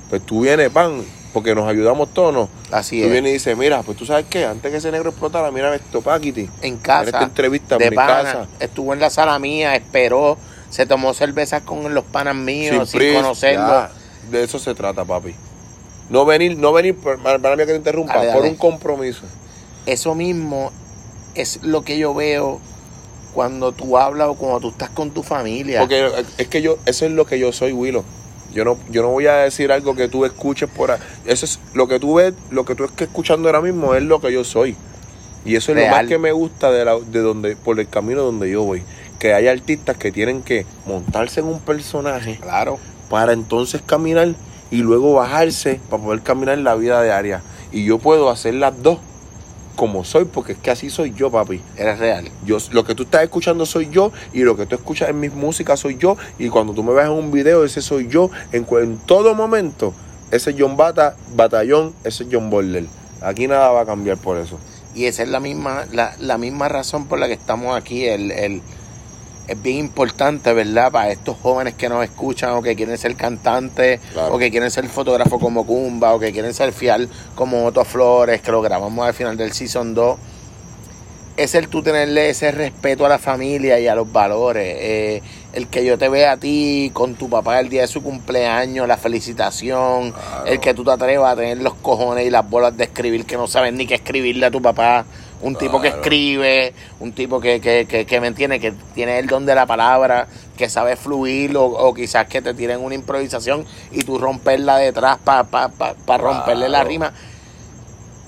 [0.10, 1.04] pues tú vienes, pan,
[1.34, 2.50] porque nos ayudamos todos, ¿no?
[2.72, 3.12] Así tú es.
[3.12, 6.02] vienes y dices, mira, pues tú sabes qué, antes que ese negro explotara, mira esto,
[6.02, 6.48] Paquiti.
[6.62, 7.02] En casa.
[7.02, 8.48] En esta entrevista, en mi casa.
[8.60, 10.38] Estuvo en la sala mía, esperó,
[10.70, 13.88] se tomó cervezas con los panas míos, sin, conocerlo.
[14.30, 15.34] de eso se trata, papi.
[16.10, 19.24] No venir, no venir, para mí que te interrumpa, por un compromiso.
[19.88, 20.72] Eso mismo
[21.34, 22.62] es lo que yo veo
[23.34, 25.80] cuando tú hablas o cuando tú estás con tu familia.
[25.80, 28.04] Porque es que yo, eso es lo que yo soy, Willow.
[28.54, 31.00] Yo no, yo no voy a decir algo que tú escuches por ahí.
[31.26, 34.22] Eso es lo que tú ves, lo que tú estás escuchando ahora mismo es lo
[34.22, 34.76] que yo soy.
[35.46, 38.22] Y eso es lo más que me gusta de, la, de donde, por el camino
[38.24, 38.84] donde yo voy.
[39.20, 42.40] Que hay artistas que tienen que montarse en un personaje.
[42.42, 42.80] Claro.
[43.10, 44.36] Para entonces caminar
[44.72, 47.42] y luego bajarse para poder caminar en la vida diaria.
[47.72, 49.00] Y yo puedo hacer las dos
[49.76, 51.62] como soy, porque es que así soy yo, papi.
[51.78, 52.30] Eres real.
[52.46, 55.34] Yo, lo que tú estás escuchando soy yo, y lo que tú escuchas en mis
[55.34, 58.30] músicas soy yo, y cuando tú me ves en un video, ese soy yo.
[58.52, 58.66] En,
[59.06, 59.94] todo momento,
[60.32, 62.86] ese John Bata, Batallón, ese John Border.
[63.22, 64.60] Aquí nada va a cambiar por eso.
[64.96, 68.32] Y esa es la misma, la, la misma razón por la que estamos aquí, el,
[68.32, 68.62] el
[69.48, 70.92] es bien importante, ¿verdad?
[70.92, 74.88] Para estos jóvenes que nos escuchan o que quieren ser cantantes o que quieren ser
[74.88, 79.14] fotógrafo como Kumba o que quieren ser fiel como Otto Flores, que lo grabamos al
[79.14, 80.18] final del Season 2.
[81.36, 84.78] Es el tú tenerle ese respeto a la familia y a los valores.
[84.80, 85.22] Eh,
[85.54, 88.88] el que yo te vea a ti con tu papá el día de su cumpleaños,
[88.88, 90.14] la felicitación,
[90.46, 93.36] el que tú te atrevas a tener los cojones y las bolas de escribir que
[93.36, 95.06] no sabes ni qué escribirle a tu papá
[95.44, 99.28] un tipo que escribe, un tipo que, que, que, que, me entiende, que tiene el
[99.28, 100.28] don de la palabra,
[100.58, 105.44] que sabe fluir, o, quizás que te tienen una improvisación y tú romperla detrás para
[105.44, 107.14] pa, pa, romperle la rima.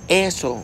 [0.09, 0.61] Eso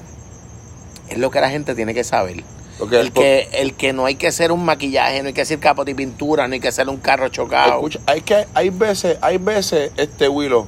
[1.09, 2.43] es lo que la gente tiene que saber.
[2.91, 5.91] el, que, el que no hay que hacer un maquillaje, no hay que hacer capote
[5.91, 7.75] y pintura, no hay que hacer un carro chocado.
[7.75, 10.67] Escucha, hay que, hay veces, hay veces, este Willow,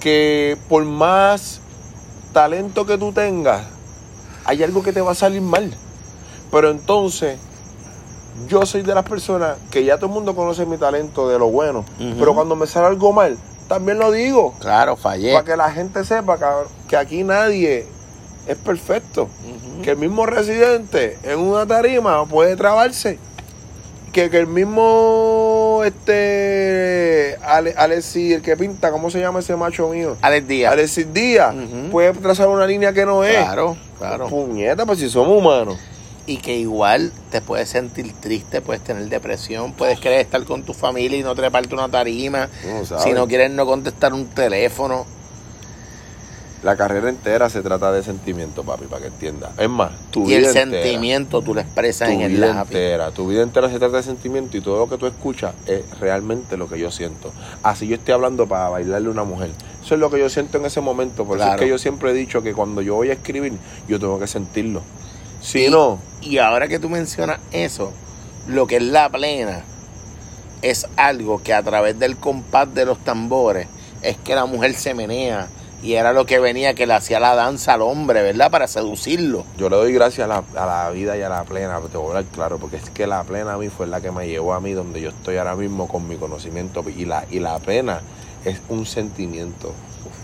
[0.00, 1.60] que por más
[2.32, 3.75] talento que tú tengas,
[4.46, 5.72] hay algo que te va a salir mal.
[6.50, 7.38] Pero entonces,
[8.48, 11.48] yo soy de las personas que ya todo el mundo conoce mi talento de lo
[11.48, 11.84] bueno.
[11.98, 13.36] Pero cuando me sale algo mal,
[13.68, 14.54] también lo digo.
[14.60, 15.32] Claro, fallé.
[15.32, 16.38] Para que la gente sepa
[16.88, 17.86] que, aquí nadie
[18.46, 19.28] es perfecto.
[19.82, 23.18] Que el mismo residente en una tarima puede trabarse.
[24.16, 29.90] Que, que el mismo este Ale, Alexis, el que pinta, ¿cómo se llama ese macho
[29.90, 30.16] mío?
[30.22, 30.72] Alex Díaz.
[30.72, 31.54] Alexis Díaz
[31.90, 33.36] puede trazar una línea que no es.
[33.36, 33.76] Claro.
[33.98, 34.28] Claro.
[34.28, 35.76] Puñeta, pues si somos humanos.
[36.24, 40.72] Y que igual te puedes sentir triste, puedes tener depresión, puedes querer estar con tu
[40.72, 42.48] familia y no treparte una tarima.
[43.04, 45.04] si no quieres no contestar un teléfono.
[46.62, 49.50] La carrera entera se trata de sentimiento, papi, para que entiendas.
[49.58, 53.10] Es más, tu y el sentimiento tú lo expresas en el vida entera.
[53.10, 56.56] Tu vida entera se trata de sentimiento y todo lo que tú escuchas es realmente
[56.56, 57.32] lo que yo siento.
[57.62, 59.50] Así yo estoy hablando para bailarle a una mujer.
[59.84, 61.24] Eso es lo que yo siento en ese momento.
[61.24, 63.52] Por eso es que yo siempre he dicho que cuando yo voy a escribir,
[63.86, 64.82] yo tengo que sentirlo.
[65.40, 65.98] Si no.
[66.22, 67.92] Y ahora que tú mencionas eso,
[68.48, 69.62] lo que es la plena
[70.62, 73.68] es algo que a través del compás de los tambores
[74.02, 75.48] es que la mujer se menea
[75.82, 78.50] y era lo que venía que le hacía la danza al hombre, ¿verdad?
[78.50, 79.44] Para seducirlo.
[79.58, 82.24] Yo le doy gracias a la, vida y a la plena, te voy a hablar
[82.32, 84.72] claro, porque es que la plena a mí fue la que me llevó a mí
[84.72, 88.00] donde yo estoy ahora mismo con mi conocimiento y la, y la plena
[88.44, 89.72] es un sentimiento.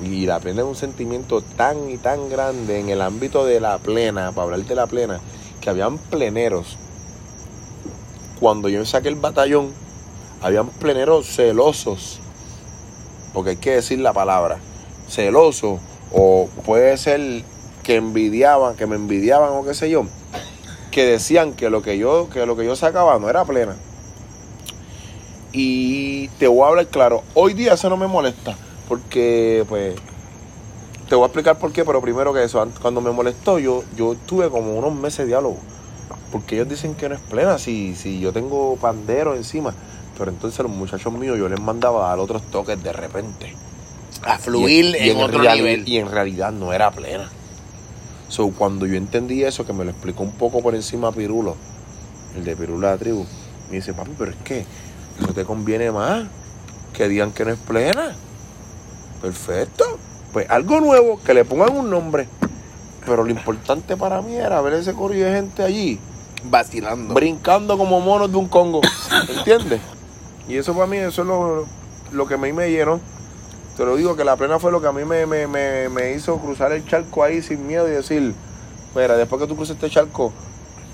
[0.03, 3.79] Y la plena es un sentimiento tan y tan grande en el ámbito de la
[3.79, 5.21] plena, para hablar de la plena,
[5.61, 6.79] que habían pleneros.
[8.41, 9.73] Cuando yo saqué el batallón,
[10.41, 12.19] habían pleneros celosos,
[13.33, 14.59] porque hay que decir la palabra,
[15.13, 15.81] celosos,
[16.13, 17.45] o puede ser
[17.83, 20.07] que envidiaban, que me envidiaban o qué sé yo,
[20.91, 23.77] que decían que lo que yo, que lo que yo sacaba no era plena.
[25.53, 28.57] Y te voy a hablar claro, hoy día eso no me molesta,
[28.89, 29.95] porque pues
[31.09, 34.15] te voy a explicar por qué, pero primero que eso, cuando me molestó, yo, yo
[34.27, 35.59] tuve como unos meses de diálogo,
[36.31, 39.75] porque ellos dicen que no es plena, si, si yo tengo pandero encima,
[40.17, 43.55] pero entonces los muchachos míos yo les mandaba a dar otros toques de repente.
[44.23, 45.89] A fluir en, otro nivel.
[45.89, 47.31] Y en realidad no era plena.
[48.29, 51.57] So, cuando yo entendí eso, que me lo explicó un poco por encima Pirulo,
[52.37, 53.27] el de Pirulo de la tribu,
[53.69, 54.65] me dice, papi, pero es que
[55.21, 56.25] eso te conviene más
[56.93, 58.15] que digan que no es plena.
[59.21, 59.99] Perfecto.
[60.33, 62.29] Pues algo nuevo, que le pongan un nombre.
[63.05, 65.99] Pero lo importante para mí era ver ese corrido de gente allí.
[66.45, 67.15] Vacilando.
[67.15, 68.81] Brincando como monos de un Congo.
[69.37, 69.81] ¿Entiendes?
[70.49, 71.67] Y eso para mí, eso es lo,
[72.13, 73.01] lo que a mí me llenó.
[73.77, 76.37] Te lo digo que la plena fue lo que a mí me, me, me, hizo
[76.39, 78.35] cruzar el charco ahí sin miedo y decir,
[78.95, 80.31] mira, después que tú cruces este charco,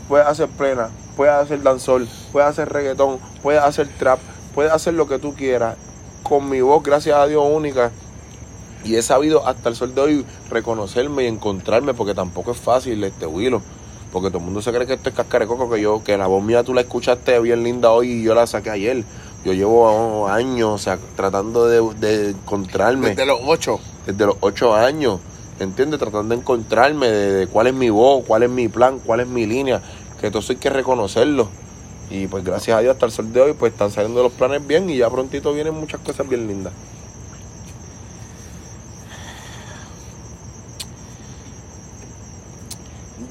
[0.09, 4.21] puedes hacer plena, puedes hacer danzol, puedes hacer reggaetón, puedes hacer trap,
[4.55, 5.77] puedes hacer lo que tú quieras.
[6.23, 7.91] Con mi voz, gracias a Dios, única.
[8.85, 13.03] Y he sabido hasta el sol de hoy reconocerme y encontrarme, porque tampoco es fácil
[13.03, 13.61] este huilo.
[14.13, 16.43] Porque todo el mundo se cree que esto es cascarecoco, que yo, que la voz
[16.43, 19.05] mía tú la escuchaste bien linda hoy y yo la saqué ayer.
[19.45, 23.11] Yo llevo años, o sea, tratando de, encontrarme.
[23.11, 23.79] Desde los ocho.
[24.05, 25.21] Desde los ocho años,
[25.61, 26.01] ¿entiendes?
[26.01, 29.47] Tratando de encontrarme de, cuál es mi voz, cuál es mi plan, cuál es mi
[29.47, 29.81] línea,
[30.21, 31.49] que todo eso hay que reconocerlo.
[32.11, 34.67] Y pues gracias a Dios hasta el sol de hoy pues están saliendo los planes
[34.67, 36.73] bien y ya prontito vienen muchas cosas bien lindas.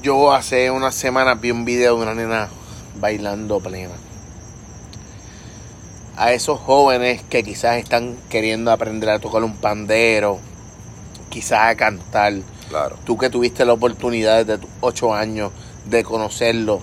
[0.00, 2.48] Yo hace unas semanas vi un video de una nena
[3.00, 3.94] bailando plena
[6.18, 10.40] a esos jóvenes que quizás están queriendo aprender a tocar un pandero,
[11.30, 12.34] quizás a cantar.
[12.68, 12.96] Claro.
[13.04, 15.52] Tú que tuviste la oportunidad desde tus ocho años
[15.86, 16.80] de conocerlo,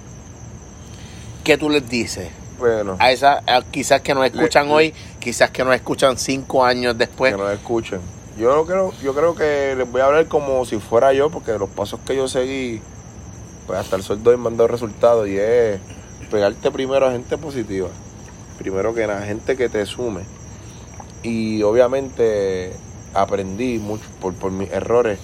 [1.44, 2.30] ¿qué tú les dices?
[2.58, 2.96] Bueno.
[2.98, 7.34] A esas, quizás que nos escuchan hoy, quizás que nos escuchan cinco años después.
[7.34, 8.00] Que nos escuchen.
[8.38, 11.70] Yo creo, yo creo que les voy a hablar como si fuera yo, porque los
[11.70, 12.82] pasos que yo seguí,
[13.68, 15.82] pues hasta el sueldo he mandado resultados y es
[16.32, 17.90] pegarte primero a gente positiva
[18.58, 20.22] primero que nada, gente que te sume.
[21.24, 22.74] Y obviamente
[23.14, 25.20] aprendí mucho por, por mis errores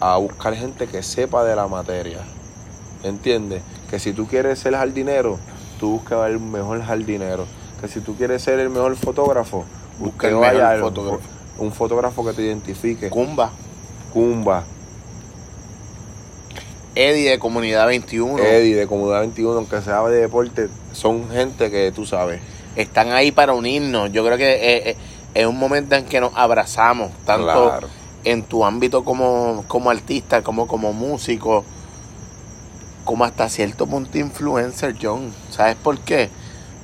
[0.00, 2.18] a buscar gente que sepa de la materia.
[3.02, 3.62] ¿Entiendes?
[3.90, 5.38] Que si tú quieres ser jardinero,
[5.78, 7.46] tú busca el mejor jardinero.
[7.80, 9.64] Que si tú quieres ser el mejor fotógrafo,
[9.98, 11.28] busca el mejor fotógrafo.
[11.58, 13.10] Un fotógrafo que te identifique.
[13.10, 13.50] Cumba.
[14.12, 14.64] Cumba.
[16.94, 18.38] Eddie de Comunidad 21.
[18.38, 22.40] Eddie de Comunidad 21, aunque sea de deporte, son gente que tú sabes
[22.76, 24.12] están ahí para unirnos.
[24.12, 24.96] Yo creo que eh, eh,
[25.34, 27.80] es un momento en que nos abrazamos, tanto
[28.24, 31.64] en tu ámbito como, como artista, como como músico,
[33.04, 35.32] como hasta cierto punto influencer, John.
[35.50, 36.30] ¿Sabes por qué?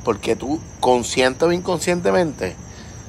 [0.05, 2.57] Porque tú, consciente o inconscientemente,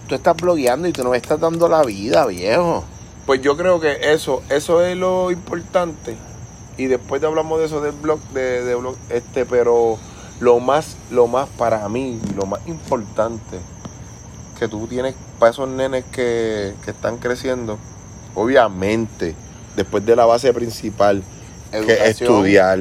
[0.08, 2.84] tú estás blogueando y tú no estás dando la vida, viejo.
[3.26, 6.18] Pues yo creo que eso, eso es lo importante.
[6.78, 10.00] Y después te hablamos de eso del blog, de, de blog, este, pero
[10.39, 13.60] lo más, lo más para mí, lo más importante
[14.58, 17.78] que tú tienes para esos nenes que, están creciendo,
[18.36, 19.36] obviamente,
[19.75, 21.23] después de la base principal,
[21.71, 22.80] que es estudiar,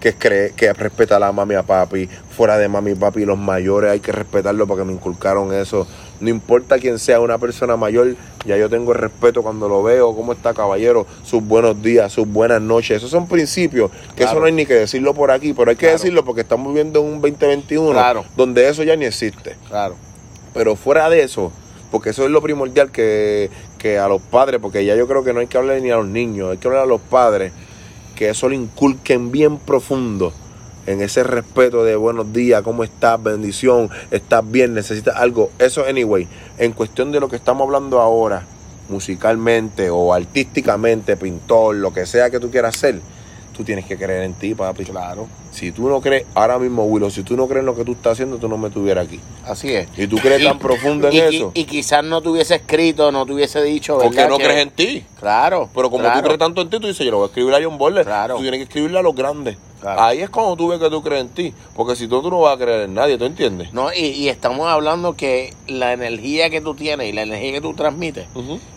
[0.00, 3.24] que es, creer, que es respetar a mami a papi, fuera de mami y papi,
[3.24, 5.86] los mayores hay que respetarlo porque me inculcaron eso.
[6.20, 10.32] No importa quién sea una persona mayor, ya yo tengo respeto cuando lo veo, cómo
[10.32, 12.98] está caballero, sus buenos días, sus buenas noches.
[12.98, 15.88] Esos son principios, que eso no hay ni que decirlo por aquí, pero hay que
[15.88, 19.56] decirlo porque estamos viviendo en un 2021 donde eso ya ni existe.
[19.68, 19.96] Claro.
[20.54, 21.52] Pero fuera de eso,
[21.90, 25.32] porque eso es lo primordial, que, que a los padres, porque ya yo creo que
[25.32, 27.52] no hay que hablar ni a los niños, hay que hablar a los padres,
[28.18, 30.32] que eso le inculquen bien profundo
[30.86, 33.22] en ese respeto de buenos días, ¿cómo estás?
[33.22, 35.52] Bendición, estás bien, necesitas algo.
[35.60, 36.26] Eso, anyway,
[36.58, 38.44] en cuestión de lo que estamos hablando ahora,
[38.88, 43.00] musicalmente o artísticamente, pintor, lo que sea que tú quieras hacer,
[43.58, 44.84] tú tienes que creer en ti, papi.
[44.84, 45.26] Claro.
[45.50, 47.92] Si tú no crees, ahora mismo, Willow, si tú no crees en lo que tú
[47.92, 49.18] estás haciendo, tú no me estuvieras aquí.
[49.44, 49.88] Así es.
[49.96, 51.50] Y tú crees tan profundo en eso.
[51.54, 53.98] Y, quizás no te hubiese escrito, no te hubiese dicho.
[53.98, 55.04] Porque no crees en ti.
[55.18, 55.68] Claro.
[55.74, 57.58] Pero como tú crees tanto en ti, tú dices, yo lo voy a escribir a
[57.60, 58.04] John Boller.
[58.04, 58.36] Claro.
[58.36, 59.56] Tú tienes que escribirle a los grandes.
[59.84, 61.54] Ahí es cuando tú ves que tú crees en ti.
[61.74, 63.72] Porque si tú, tú no vas a creer en nadie, ¿tú entiendes?
[63.72, 67.74] No, y, estamos hablando que la energía que tú tienes y la energía que tú
[67.74, 68.26] transmites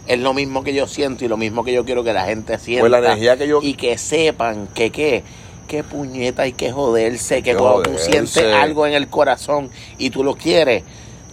[0.08, 2.58] es lo mismo que yo siento y lo mismo que yo quiero que la gente
[2.60, 2.82] sienta.
[2.82, 3.60] Pues la energía que yo...
[3.62, 5.24] Y que sepan que qué
[5.72, 10.22] qué puñeta hay que joderse, que cuando tú sientes algo en el corazón y tú
[10.22, 10.84] lo quieres,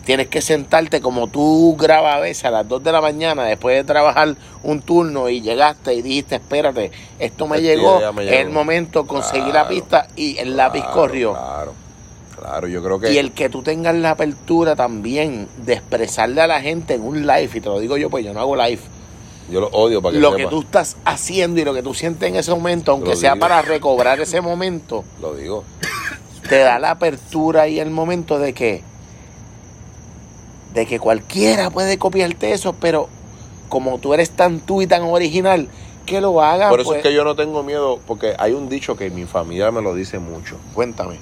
[0.09, 3.77] tienes que sentarte como tú grabas a veces a las 2 de la mañana después
[3.77, 9.07] de trabajar un turno y llegaste y dijiste, espérate, esto me, llegó, es el momento,
[9.07, 11.35] conseguir la pista y el lápiz corrió.
[11.35, 11.75] Claro,
[12.41, 13.13] claro, yo creo que...
[13.13, 17.27] Y el que tú tengas la apertura también de expresarle a la gente en un
[17.27, 18.81] live, y te lo digo yo, pues yo no hago live.
[19.51, 22.27] Yo lo odio para que Lo que tú estás haciendo y lo que tú sientes
[22.27, 25.05] en ese momento, aunque sea para recobrar ese momento.
[25.21, 25.65] Lo digo.
[26.49, 28.83] Te da la apertura y el momento de que
[30.79, 33.09] de que cualquiera puede copiarte eso, pero
[33.69, 35.69] como tú eres tan tú y tan original,
[36.07, 36.71] que lo haga.
[36.71, 37.03] Por eso es pues.
[37.03, 40.19] que yo no tengo miedo, porque hay un dicho que mi familia me lo dice
[40.19, 40.57] mucho.
[40.75, 41.19] Cuéntame.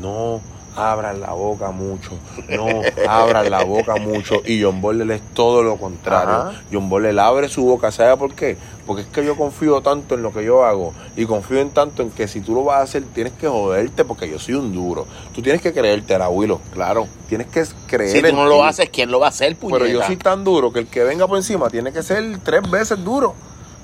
[0.00, 0.40] No
[0.76, 2.12] abran la boca mucho,
[2.48, 2.66] no
[3.08, 4.42] abran la boca mucho.
[4.44, 6.52] Y John Borlel es todo lo contrario.
[6.72, 8.56] John Borlel abre su boca, ¿sabe por qué?
[8.86, 12.02] Porque es que yo confío tanto en lo que yo hago y confío en tanto
[12.02, 14.72] en que si tú lo vas a hacer tienes que joderte porque yo soy un
[14.72, 15.06] duro.
[15.34, 16.60] Tú tienes que creerte, el abuelo.
[16.72, 17.06] Claro.
[17.28, 18.10] Tienes que creer.
[18.10, 20.72] Si tú no lo haces, ¿quién lo va a hacer, Pero yo soy tan duro
[20.72, 23.34] que el que venga por encima tiene que ser tres veces duro.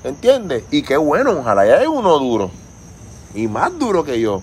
[0.03, 0.63] ¿Entiendes?
[0.71, 2.51] Y qué bueno, ojalá haya uno duro.
[3.33, 4.41] Y más duro que yo.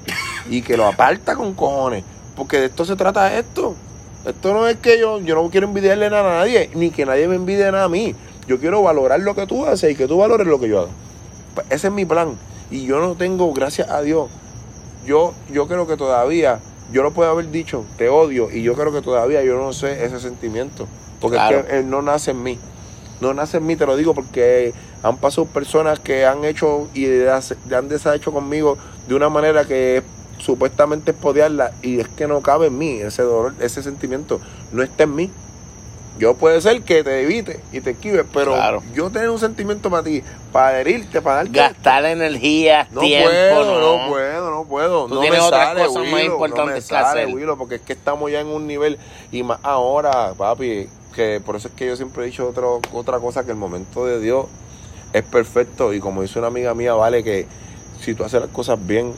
[0.48, 2.04] Y que lo aparta con cojones.
[2.36, 3.74] Porque de esto se trata esto.
[4.24, 7.28] Esto no es que yo, yo no quiero envidiarle nada a nadie, ni que nadie
[7.28, 8.14] me envidie nada a mí.
[8.46, 10.90] Yo quiero valorar lo que tú haces y que tú valores lo que yo hago.
[11.54, 12.36] Pues ese es mi plan.
[12.70, 14.30] Y yo no tengo, gracias a Dios,
[15.06, 18.92] yo, yo creo que todavía, yo lo puedo haber dicho, te odio, y yo creo
[18.92, 20.88] que todavía yo no sé ese sentimiento.
[21.20, 22.58] Porque es que él no nace en mí.
[23.20, 27.06] No nace en mí, te lo digo, porque han pasado personas que han hecho y
[27.26, 30.04] han deshecho conmigo de una manera que es
[30.44, 31.16] supuestamente es
[31.82, 34.40] y es que no cabe en mí ese dolor, ese sentimiento,
[34.72, 35.30] no está en mí.
[36.16, 38.54] Yo puede ser que te evite y te esquive, pero
[38.94, 41.58] yo tengo un sentimiento para ti, para herirte, para darte.
[41.58, 43.30] Gastar energía, no tiempo.
[43.30, 44.08] Puedo, no.
[44.08, 45.08] puedo, no puedo.
[45.08, 47.26] no me sale, no me sale,
[47.58, 48.98] porque es que estamos ya en un nivel,
[49.32, 53.18] y más ahora, papi, que por eso es que yo siempre he dicho otro, otra
[53.18, 54.46] cosa, que el momento de Dios
[55.12, 57.46] es perfecto, y como dice una amiga mía, vale, que
[58.00, 59.14] si tú haces las cosas bien,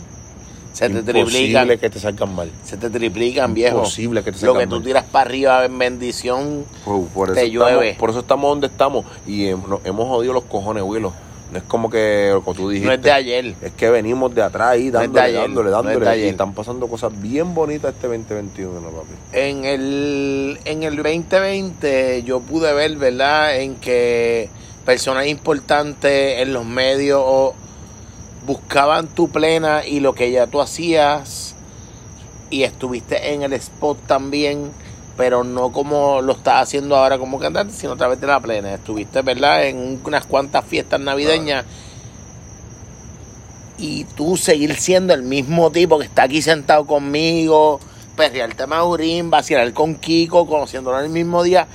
[0.77, 1.69] se te triplican.
[1.79, 2.51] que te salgan mal.
[2.63, 3.79] Se te triplican, viejo.
[3.79, 6.67] Imposible que te salgan Lo que tú tiras para arriba en bendición,
[7.15, 7.97] por te llueve.
[7.99, 9.07] por eso estamos donde estamos.
[9.27, 11.15] Y hemos, jodido los cojones, Willow.
[11.51, 12.89] No es como que lo que tú dijiste.
[12.89, 13.55] No es de ayer.
[13.63, 16.19] Es que venimos de atrás y dándole, dándole, dándole.
[16.19, 19.15] y están pasando cosas bien bonitas este 2021, ¿no, papi?
[19.33, 23.59] En el, en el 2020 yo pude ver, ¿verdad?
[23.61, 24.51] En que
[24.85, 27.55] personas importantes en los medios
[28.47, 31.55] buscaban tu plena y lo que ya tú hacías
[32.49, 34.71] y estuviste en el spot también,
[35.17, 38.73] pero no como lo estás haciendo ahora como cantante, sino a través de la plena.
[38.75, 41.65] Estuviste, ¿verdad?, en unas cuantas fiestas navideñas.
[43.79, 47.81] Y tú seguir siendo el mismo tipo que está aquí sentado conmigo,
[48.17, 51.67] perrearte Maurín, vacilar con Kiko, conociéndolo el mismo día,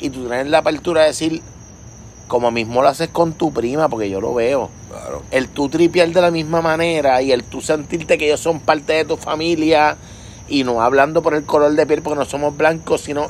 [0.00, 1.42] y tú tienes la apertura de decir,
[2.34, 4.68] como mismo lo haces con tu prima, porque yo lo veo.
[5.30, 8.92] El tú tripear de la misma manera y el tú sentirte que ellos son parte
[8.92, 9.96] de tu familia
[10.48, 13.28] y no hablando por el color de piel porque no somos blancos, sino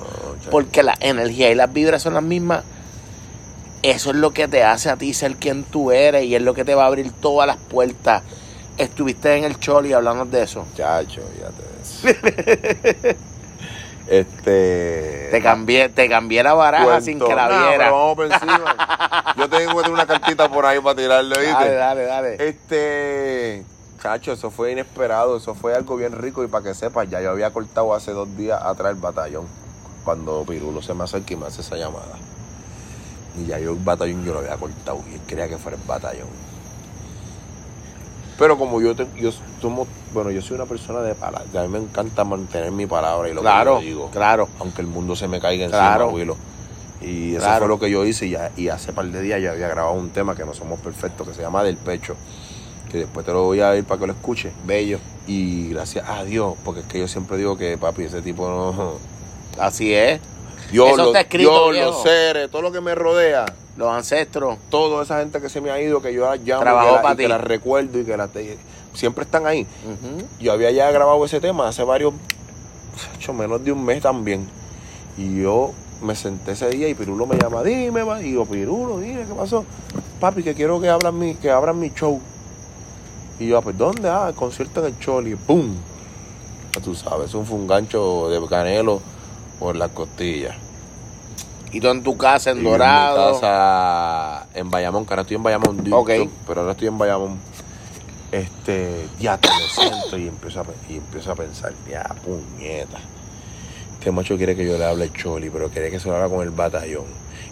[0.51, 2.65] porque la energía y las vibras son las mismas.
[3.83, 6.55] Eso es lo que te hace a ti ser quien tú eres y es lo
[6.55, 8.23] que te va a abrir todas las puertas.
[8.79, 10.65] Estuviste en el Choli hablando de eso.
[10.75, 13.17] Chacho, ya te
[14.07, 15.29] Este.
[15.31, 17.91] Te cambié, te cambié la baraja sin que la viera.
[17.91, 19.35] vamos por encima.
[19.37, 21.53] Yo tengo una cartita por ahí para tirarle, ¿viste?
[21.53, 22.49] Dale, dale, dale.
[22.49, 23.65] Este.
[24.03, 27.31] Chacho, eso fue inesperado, eso fue algo bien rico y para que sepas, ya yo
[27.31, 29.47] había cortado hace dos días atrás el batallón.
[30.05, 32.19] Cuando Pirulo se me acerca y me hace esa llamada.
[33.39, 35.83] Y ya yo el batallón yo lo había cortado y él quería que fuera el
[35.85, 36.29] batallón.
[38.39, 39.31] Pero como yo, yo
[39.61, 43.29] somos, bueno, yo soy una persona de palabra, a mí me encanta mantener mi palabra
[43.29, 44.11] y lo que yo digo.
[44.11, 44.49] Claro.
[44.59, 46.13] Aunque el mundo se me caiga encima, claro.
[47.01, 49.51] Y eso fue lo que yo hice y, ya, y hace par de días ya
[49.51, 52.17] había grabado un tema que no somos perfectos, que se llama Del Pecho,
[52.91, 54.53] que después te lo voy a ir para que lo escuches.
[54.65, 54.99] Bello.
[55.27, 58.95] Y gracias a Dios, porque es que yo siempre digo que papi, ese tipo no...
[59.59, 60.21] Así es.
[60.73, 63.45] Dios, está escrito, los seres, todo lo que me rodea.
[63.77, 64.59] Los ancestros.
[64.71, 66.63] Toda esa gente que se me ha ido, que yo llamo
[67.13, 68.29] y, que, la, recuerdo y que la,
[68.93, 69.67] siempre están ahí.
[70.41, 72.15] Yo había ya grabado ese tema hace varios,
[73.17, 74.49] hecho menos de un mes también.
[75.17, 75.73] Y yo
[76.03, 78.23] me senté ese día y Pirulo me llama, dime, va.
[78.23, 79.65] Y yo, Pirulo, dime, ¿qué pasó?
[80.21, 82.21] Papi, que quiero que abran mi, que abran mi show.
[83.39, 84.09] Y yo, ah, pues, ¿dónde?
[84.09, 85.35] Ah, el concierto en el Choli.
[85.35, 85.75] ¡Pum!
[86.85, 89.01] Tú sabes, eso fue un gancho de canelo
[89.59, 90.57] por las costillas.
[91.75, 93.31] ¿Y tú en tu casa, en Dorado?
[93.31, 95.93] En mi casa, en Bayamón, que ahora estoy en Bayamón.
[95.93, 96.11] Ok.
[96.47, 97.41] Pero ahora estoy en Bayamón.
[98.31, 103.01] Este, ya te lo siento y empiezo a, y empiezo a pensar, ya, puñeta.
[103.99, 106.43] Este macho quiere que yo le hable Choli, pero quiere que se lo haga con
[106.43, 107.07] el batallón.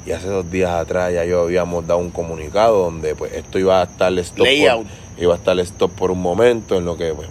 [0.07, 3.81] Y hace dos días atrás ya yo habíamos dado un comunicado donde pues esto iba
[3.81, 4.87] a estar stop Por,
[5.19, 7.29] iba a estar stop por un momento en lo que pues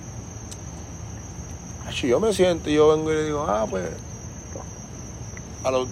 [2.04, 3.86] yo me siento y yo vengo y le digo, ah pues
[5.64, 5.88] a los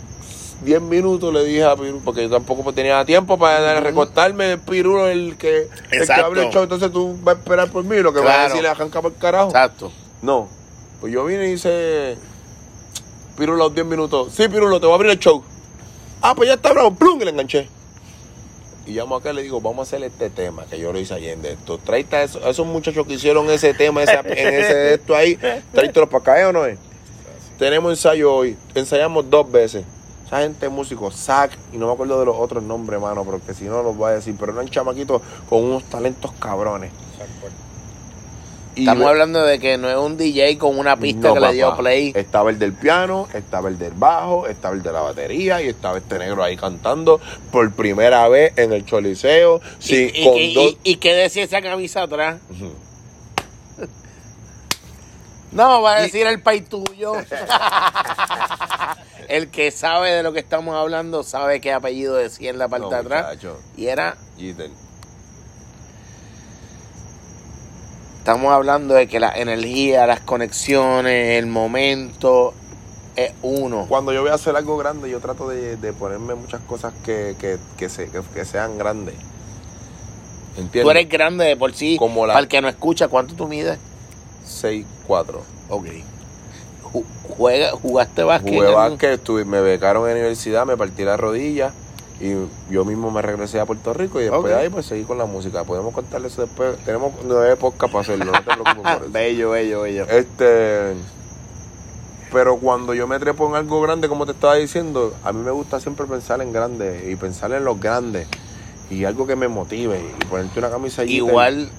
[0.62, 5.08] 10 minutos le dije a Pirulo, porque yo tampoco tenía tiempo para recortarme el Pirulo,
[5.08, 8.14] el que, el que abre el show, entonces tú vas a esperar por mí, lo
[8.14, 9.50] que vas a decirle arranca por el carajo.
[9.50, 9.92] Exacto.
[10.22, 10.50] No,
[11.00, 12.18] pues yo vine y hice
[13.38, 15.44] Pirulo a los 10 minutos, sí Pirulo, te voy a abrir el show.
[16.22, 17.70] Ah, pues ya está bravo, plum, y le enganché.
[18.86, 21.14] Y llamo acá y le digo, vamos a hacer este tema que yo lo hice
[21.14, 21.80] ayer de esto.
[21.88, 25.38] A esos, esos, muchachos que hicieron ese tema ese, en ese de esto ahí,
[25.72, 26.78] tráetelos para acá, ¿eh o no es?
[27.58, 29.86] Tenemos ensayo hoy, ensayamos dos veces.
[30.30, 33.64] Esa gente músico, Zach, y no me acuerdo de los otros nombres, mano, porque si
[33.64, 36.92] no los voy a decir, pero hay chamaquitos con unos talentos cabrones.
[38.76, 42.14] Estamos hablando de que no es un DJ con una pista que le dio play.
[42.16, 45.98] Estaba el del piano, estaba el del bajo, estaba el de la batería y estaba
[45.98, 47.20] este negro ahí cantando
[47.52, 49.62] por primera vez en el Choliseo.
[49.80, 50.12] Sí,
[50.84, 52.40] ¿Y, qué decía esa camisa atrás?
[55.52, 57.14] No, va a decir el país tuyo.
[59.28, 62.90] el que sabe de lo que estamos hablando sabe qué apellido decía en la parte
[62.90, 63.38] de atrás.
[63.76, 64.16] Y era.
[68.20, 72.54] Estamos hablando de que la energía, las conexiones, el momento
[73.16, 73.88] es uno.
[73.90, 77.58] Cuando yo voy a hacer algo grande, yo trato de, ponerme muchas cosas que, que,
[77.78, 79.16] que, sean grandes.
[80.58, 80.84] ¿Entiendes?
[80.84, 81.96] Tú eres grande de por sí.
[81.98, 83.80] Como Para el que no escucha, ¿cuánto tú mides?
[84.50, 84.86] 6'4".
[85.70, 85.86] Ok.
[87.38, 88.54] Juega, ¿Jugaste básquet?
[88.54, 91.72] Jugué básquet, me becaron en la universidad, me partí la rodilla
[92.20, 92.34] y
[92.70, 95.64] yo mismo me regresé a Puerto Rico y después ahí pues seguí con la música.
[95.64, 96.78] Podemos contarle eso después.
[96.80, 99.12] Tenemos nueve podcasts para hacerlo, no te preocupes por eso.
[99.12, 100.06] bello, bello, bello.
[100.10, 100.96] Este...
[102.32, 105.50] Pero cuando yo me trepo en algo grande, como te estaba diciendo, a mí me
[105.50, 108.28] gusta siempre pensar en grande y pensar en los grandes
[108.92, 111.70] y algo que me motive y ponerte una camisa Igual,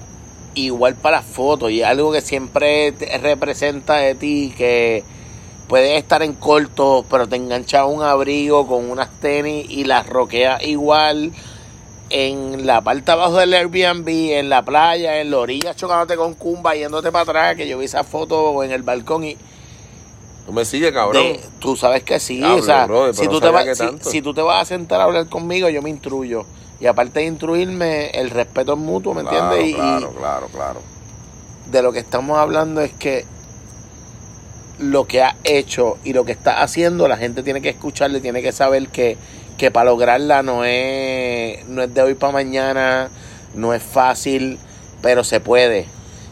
[0.55, 5.03] igual para fotos y algo que siempre representa de ti que
[5.67, 10.63] puedes estar en corto pero te enganchas un abrigo con unas tenis y las roqueas
[10.63, 11.31] igual
[12.11, 16.75] en la parte abajo del Airbnb, en la playa, en la orilla chocándote con Cumba,
[16.75, 19.37] yéndote para atrás, que yo vi esa foto en el balcón y...
[20.45, 21.37] Tú me sigues, cabrón.
[21.59, 23.65] tú sabes que sí, o sea, si, tú te vas,
[24.01, 26.45] si, tú te vas a sentar a hablar conmigo, yo me instruyo.
[26.81, 29.75] Y aparte de instruirme, el respeto es mutuo, ¿me entiendes?
[29.75, 30.81] Claro, claro, claro.
[31.71, 33.23] De lo que estamos hablando es que
[34.79, 38.41] lo que ha hecho y lo que está haciendo, la gente tiene que escucharle, tiene
[38.41, 39.15] que saber que,
[39.59, 43.11] que para lograrla no es, no es de hoy para mañana,
[43.53, 44.57] no es fácil,
[45.03, 45.85] pero se puede.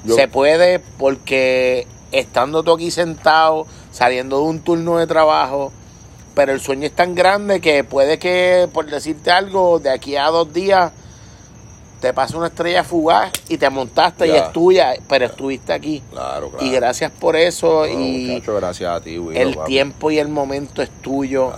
[0.08, 5.72] Se puede porque estando tú aquí sentado, saliendo de un turno de trabajo,
[6.34, 10.28] pero el sueño es tan grande que puede que, por decirte algo, de aquí a
[10.28, 10.92] dos días
[12.00, 16.02] te pasa una estrella fugaz y te montaste y es tuya, pero estuviste aquí.
[16.12, 16.66] Claro, claro.
[16.66, 17.86] Y gracias por eso.
[17.88, 21.52] y gracias a ti, El tiempo y el momento es tuyo.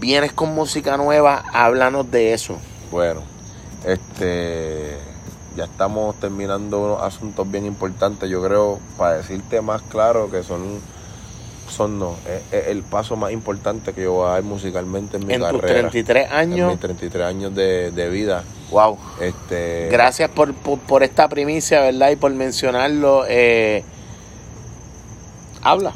[0.00, 2.56] Vienes con música nueva, háblanos de eso.
[2.90, 3.22] Bueno,
[3.86, 4.96] este
[5.56, 10.80] ya estamos terminando unos asuntos bien importantes, yo creo, para decirte más claro que son
[11.74, 12.16] son no,
[12.52, 15.50] es, el paso más importante que yo voy a dar musicalmente en mi carrera.
[15.50, 16.58] En tus 33 años.
[16.60, 18.44] En mis 33 años de, de vida.
[18.70, 18.98] Wow.
[19.20, 22.10] Este, Gracias por, por, esta primicia, ¿verdad?
[22.10, 23.24] Y por mencionarlo.
[23.28, 23.84] Eh,
[25.62, 25.92] habla.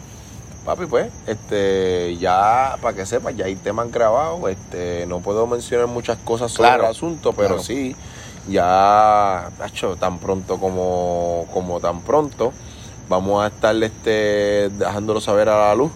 [0.65, 5.87] Papi, pues, este, ya, para que sepas, ya hay temas grabados, este, no puedo mencionar
[5.87, 7.97] muchas cosas sobre el asunto, pero sí,
[8.51, 12.53] ya, hecho tan pronto como, como tan pronto,
[13.09, 15.93] vamos a estar este, dejándolo saber a la luz.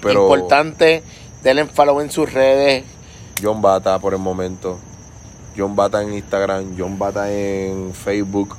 [0.00, 0.22] Pero...
[0.22, 1.02] Importante
[1.42, 2.84] Denle follow en sus redes.
[3.42, 4.78] John Bata por el momento.
[5.56, 8.56] John Bata en Instagram, John Bata en Facebook.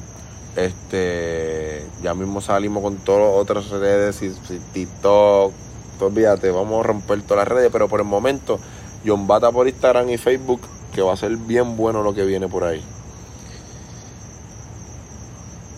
[0.56, 4.32] Este, ya mismo salimos con todas las otras redes, y,
[4.74, 5.54] TikTok,
[6.02, 8.60] olvídate, vamos a romper todas las redes, pero por el momento,
[9.06, 10.62] John Bata por Instagram y Facebook,
[10.94, 12.84] que va a ser bien bueno lo que viene por ahí.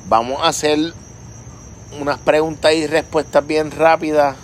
[0.07, 0.93] Vamos a hacer
[2.00, 4.36] unas preguntas y respuestas bien rápidas.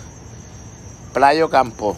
[1.12, 1.96] Playo Campo.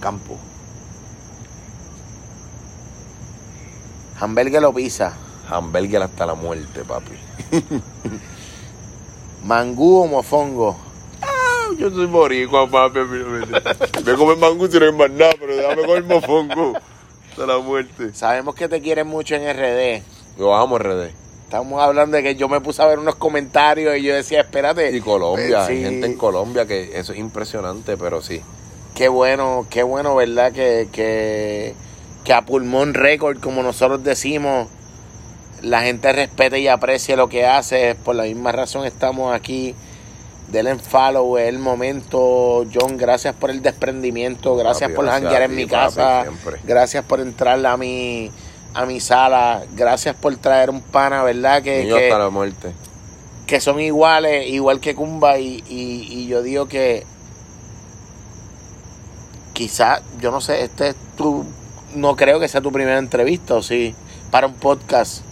[0.00, 0.38] Campo.
[4.20, 5.16] Hamburger lo pisa.
[5.48, 7.12] Hamburger hasta la muerte, papi.
[9.44, 10.76] Mangú o mofongo.
[11.22, 13.00] Ah, yo soy boricua, papi.
[13.00, 16.72] Voy a comer mangú si no hay más nada, pero déjame comer mofongo
[17.30, 18.14] hasta la muerte.
[18.14, 20.02] Sabemos que te quieren mucho en RD.
[20.38, 21.23] Yo amo RD.
[21.44, 24.90] Estamos hablando de que yo me puse a ver unos comentarios y yo decía, espérate.
[24.96, 28.40] Y Colombia, hay gente en Colombia que eso es impresionante, pero sí.
[28.94, 30.52] Qué bueno, qué bueno, ¿verdad?
[30.52, 31.74] Que, que,
[32.24, 34.68] que a pulmón récord, como nosotros decimos,
[35.62, 37.94] la gente respete y aprecie lo que hace.
[37.94, 39.74] Por la misma razón estamos aquí.
[40.48, 42.64] Denle follow, es el momento.
[42.72, 44.56] John, gracias por el desprendimiento.
[44.56, 46.26] Gracias por janguear en mi casa.
[46.64, 48.30] gracias por entrar a mi,
[48.74, 49.62] a mi sala.
[49.74, 51.62] Gracias por traer un pana, ¿verdad?
[51.62, 52.72] Que, que, la muerte.
[53.46, 55.38] que son iguales, igual que Kumba.
[55.38, 57.06] Y, y, y yo digo que
[59.54, 61.46] quizás, yo no sé, este es tu.
[61.94, 63.94] No creo que sea tu primera entrevista, ¿o sí?
[64.30, 65.22] Para un podcast.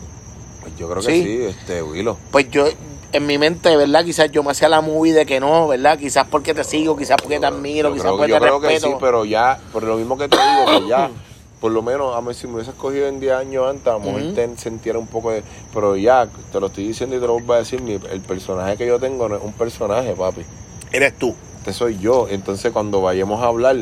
[0.63, 2.17] Pues yo creo que sí, este, Willow.
[2.31, 2.67] Pues yo,
[3.13, 4.05] en mi mente, ¿verdad?
[4.05, 5.99] Quizás yo me hacía la movie de que no, ¿verdad?
[5.99, 8.55] Quizás porque te sigo, quizás porque te admiro, quizás porque te respeto.
[8.55, 11.11] Yo creo que sí, pero ya, por lo mismo que te digo, que ya,
[11.63, 14.01] por lo menos, a mí si me hubieses cogido en 10 años antes, a lo
[14.01, 15.45] mejor te sintiera un poco de...
[15.73, 18.85] Pero ya, te lo estoy diciendo y te lo voy a decir, el personaje que
[18.85, 20.43] yo tengo no es un personaje, papi.
[20.91, 21.37] Eres tú.
[21.59, 22.27] Este soy yo.
[22.29, 23.77] Entonces, cuando vayamos a hablar,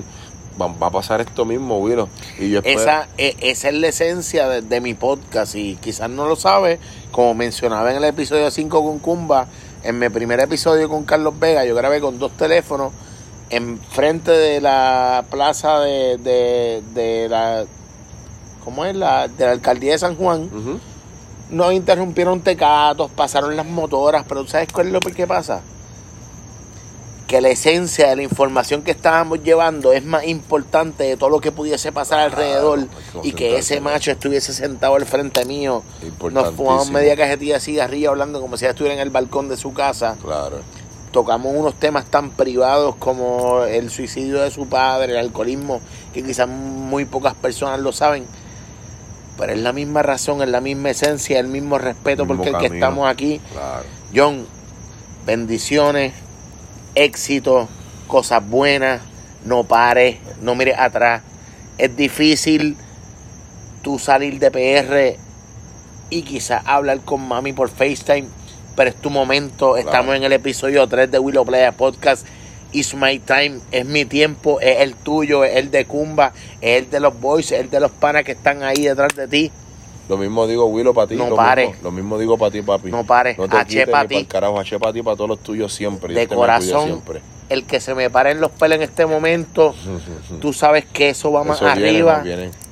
[0.60, 2.10] va, a pasar esto mismo, Willow.
[2.38, 6.36] Y yo esa, e, esa es la esencia de, mi podcast y quizás no lo
[6.36, 6.78] sabe,
[7.12, 9.46] como mencionaba en el episodio 5 con Kumba,
[9.84, 12.92] en mi primer episodio con Carlos Vega, yo grabé con dos teléfonos
[13.50, 16.18] enfrente de la plaza de,
[16.94, 17.64] de, la...
[18.64, 18.94] ¿Cómo es?
[18.96, 20.48] La, de la alcaldía de San Juan.
[21.50, 25.62] Nos interrumpieron tecatos, pasaron las motoras, pero ¿sabes cuál es lo que pasa?
[27.30, 31.40] que la esencia de la información que estábamos llevando es más importante de todo lo
[31.40, 32.88] que pudiese pasar alrededor
[33.22, 35.84] y que ese macho estuviese sentado al frente mío.
[36.32, 39.72] Nos fumamos media cajetilla de cigarrillo hablando como si estuviera en el balcón de su
[39.72, 40.16] casa.
[40.20, 40.56] Claro.
[41.12, 45.80] Tocamos unos temas tan privados como el suicidio de su padre, el alcoholismo,
[46.14, 48.24] que quizás muy pocas personas lo saben.
[49.36, 52.66] Pero es la misma razón, es la misma esencia, el mismo respeto porque el que
[52.66, 53.40] estamos aquí.
[54.14, 54.46] John,
[55.26, 56.12] bendiciones
[56.94, 57.68] éxito,
[58.06, 59.00] cosas buenas,
[59.44, 61.22] no pares, no mires atrás.
[61.78, 62.76] Es difícil
[63.82, 65.18] tú salir de PR
[66.10, 68.28] y quizás hablar con mami por FaceTime,
[68.80, 69.76] pero es tu momento.
[69.76, 72.26] Estamos en el episodio 3 de Willow Playa Podcast.
[72.72, 76.88] It's my time, es mi tiempo, es el tuyo, es el de Kumba, es el
[76.88, 79.52] de los boys, es el de los panas que están ahí detrás de ti.
[80.08, 81.14] Lo mismo digo, Willow, para ti.
[81.14, 81.66] No lo pare.
[81.66, 82.90] Mismo, lo mismo digo para ti, papi.
[82.90, 83.34] No pare.
[83.36, 84.24] No te H para ti.
[84.24, 86.14] carajo, H para ti, para todos los tuyos siempre.
[86.14, 87.02] De corazón.
[87.50, 89.74] El que se me pare en los pelos en este momento,
[90.40, 92.24] tú sabes que eso va más arriba.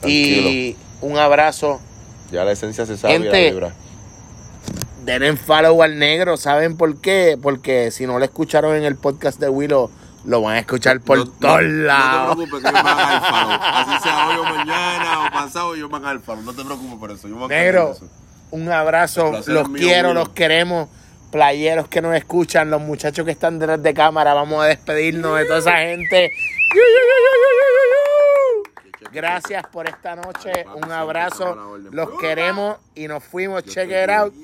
[0.06, 1.80] y un abrazo.
[2.32, 3.72] Ya la esencia se sabe Gente, la
[5.08, 7.38] Den follow al negro, ¿saben por qué?
[7.40, 9.90] Porque si no lo escucharon en el podcast de Willow,
[10.26, 12.36] lo van a escuchar por todos lados.
[12.36, 13.62] No te preocupes, que yo van al faro.
[13.62, 16.42] Así sea hoy o mañana o pasado, yo van al faro.
[16.42, 17.26] No te preocupes por eso.
[17.26, 17.96] Yo Negro,
[18.50, 19.32] un abrazo.
[19.46, 20.88] Los quiero, los queremos.
[21.30, 25.44] Playeros que nos escuchan, los muchachos que están detrás de cámara, vamos a despedirnos de
[25.44, 26.32] toda esa gente.
[29.12, 30.64] Gracias por esta noche.
[30.74, 31.78] Un abrazo.
[31.90, 33.64] Los queremos y nos fuimos.
[33.64, 34.34] Check it out.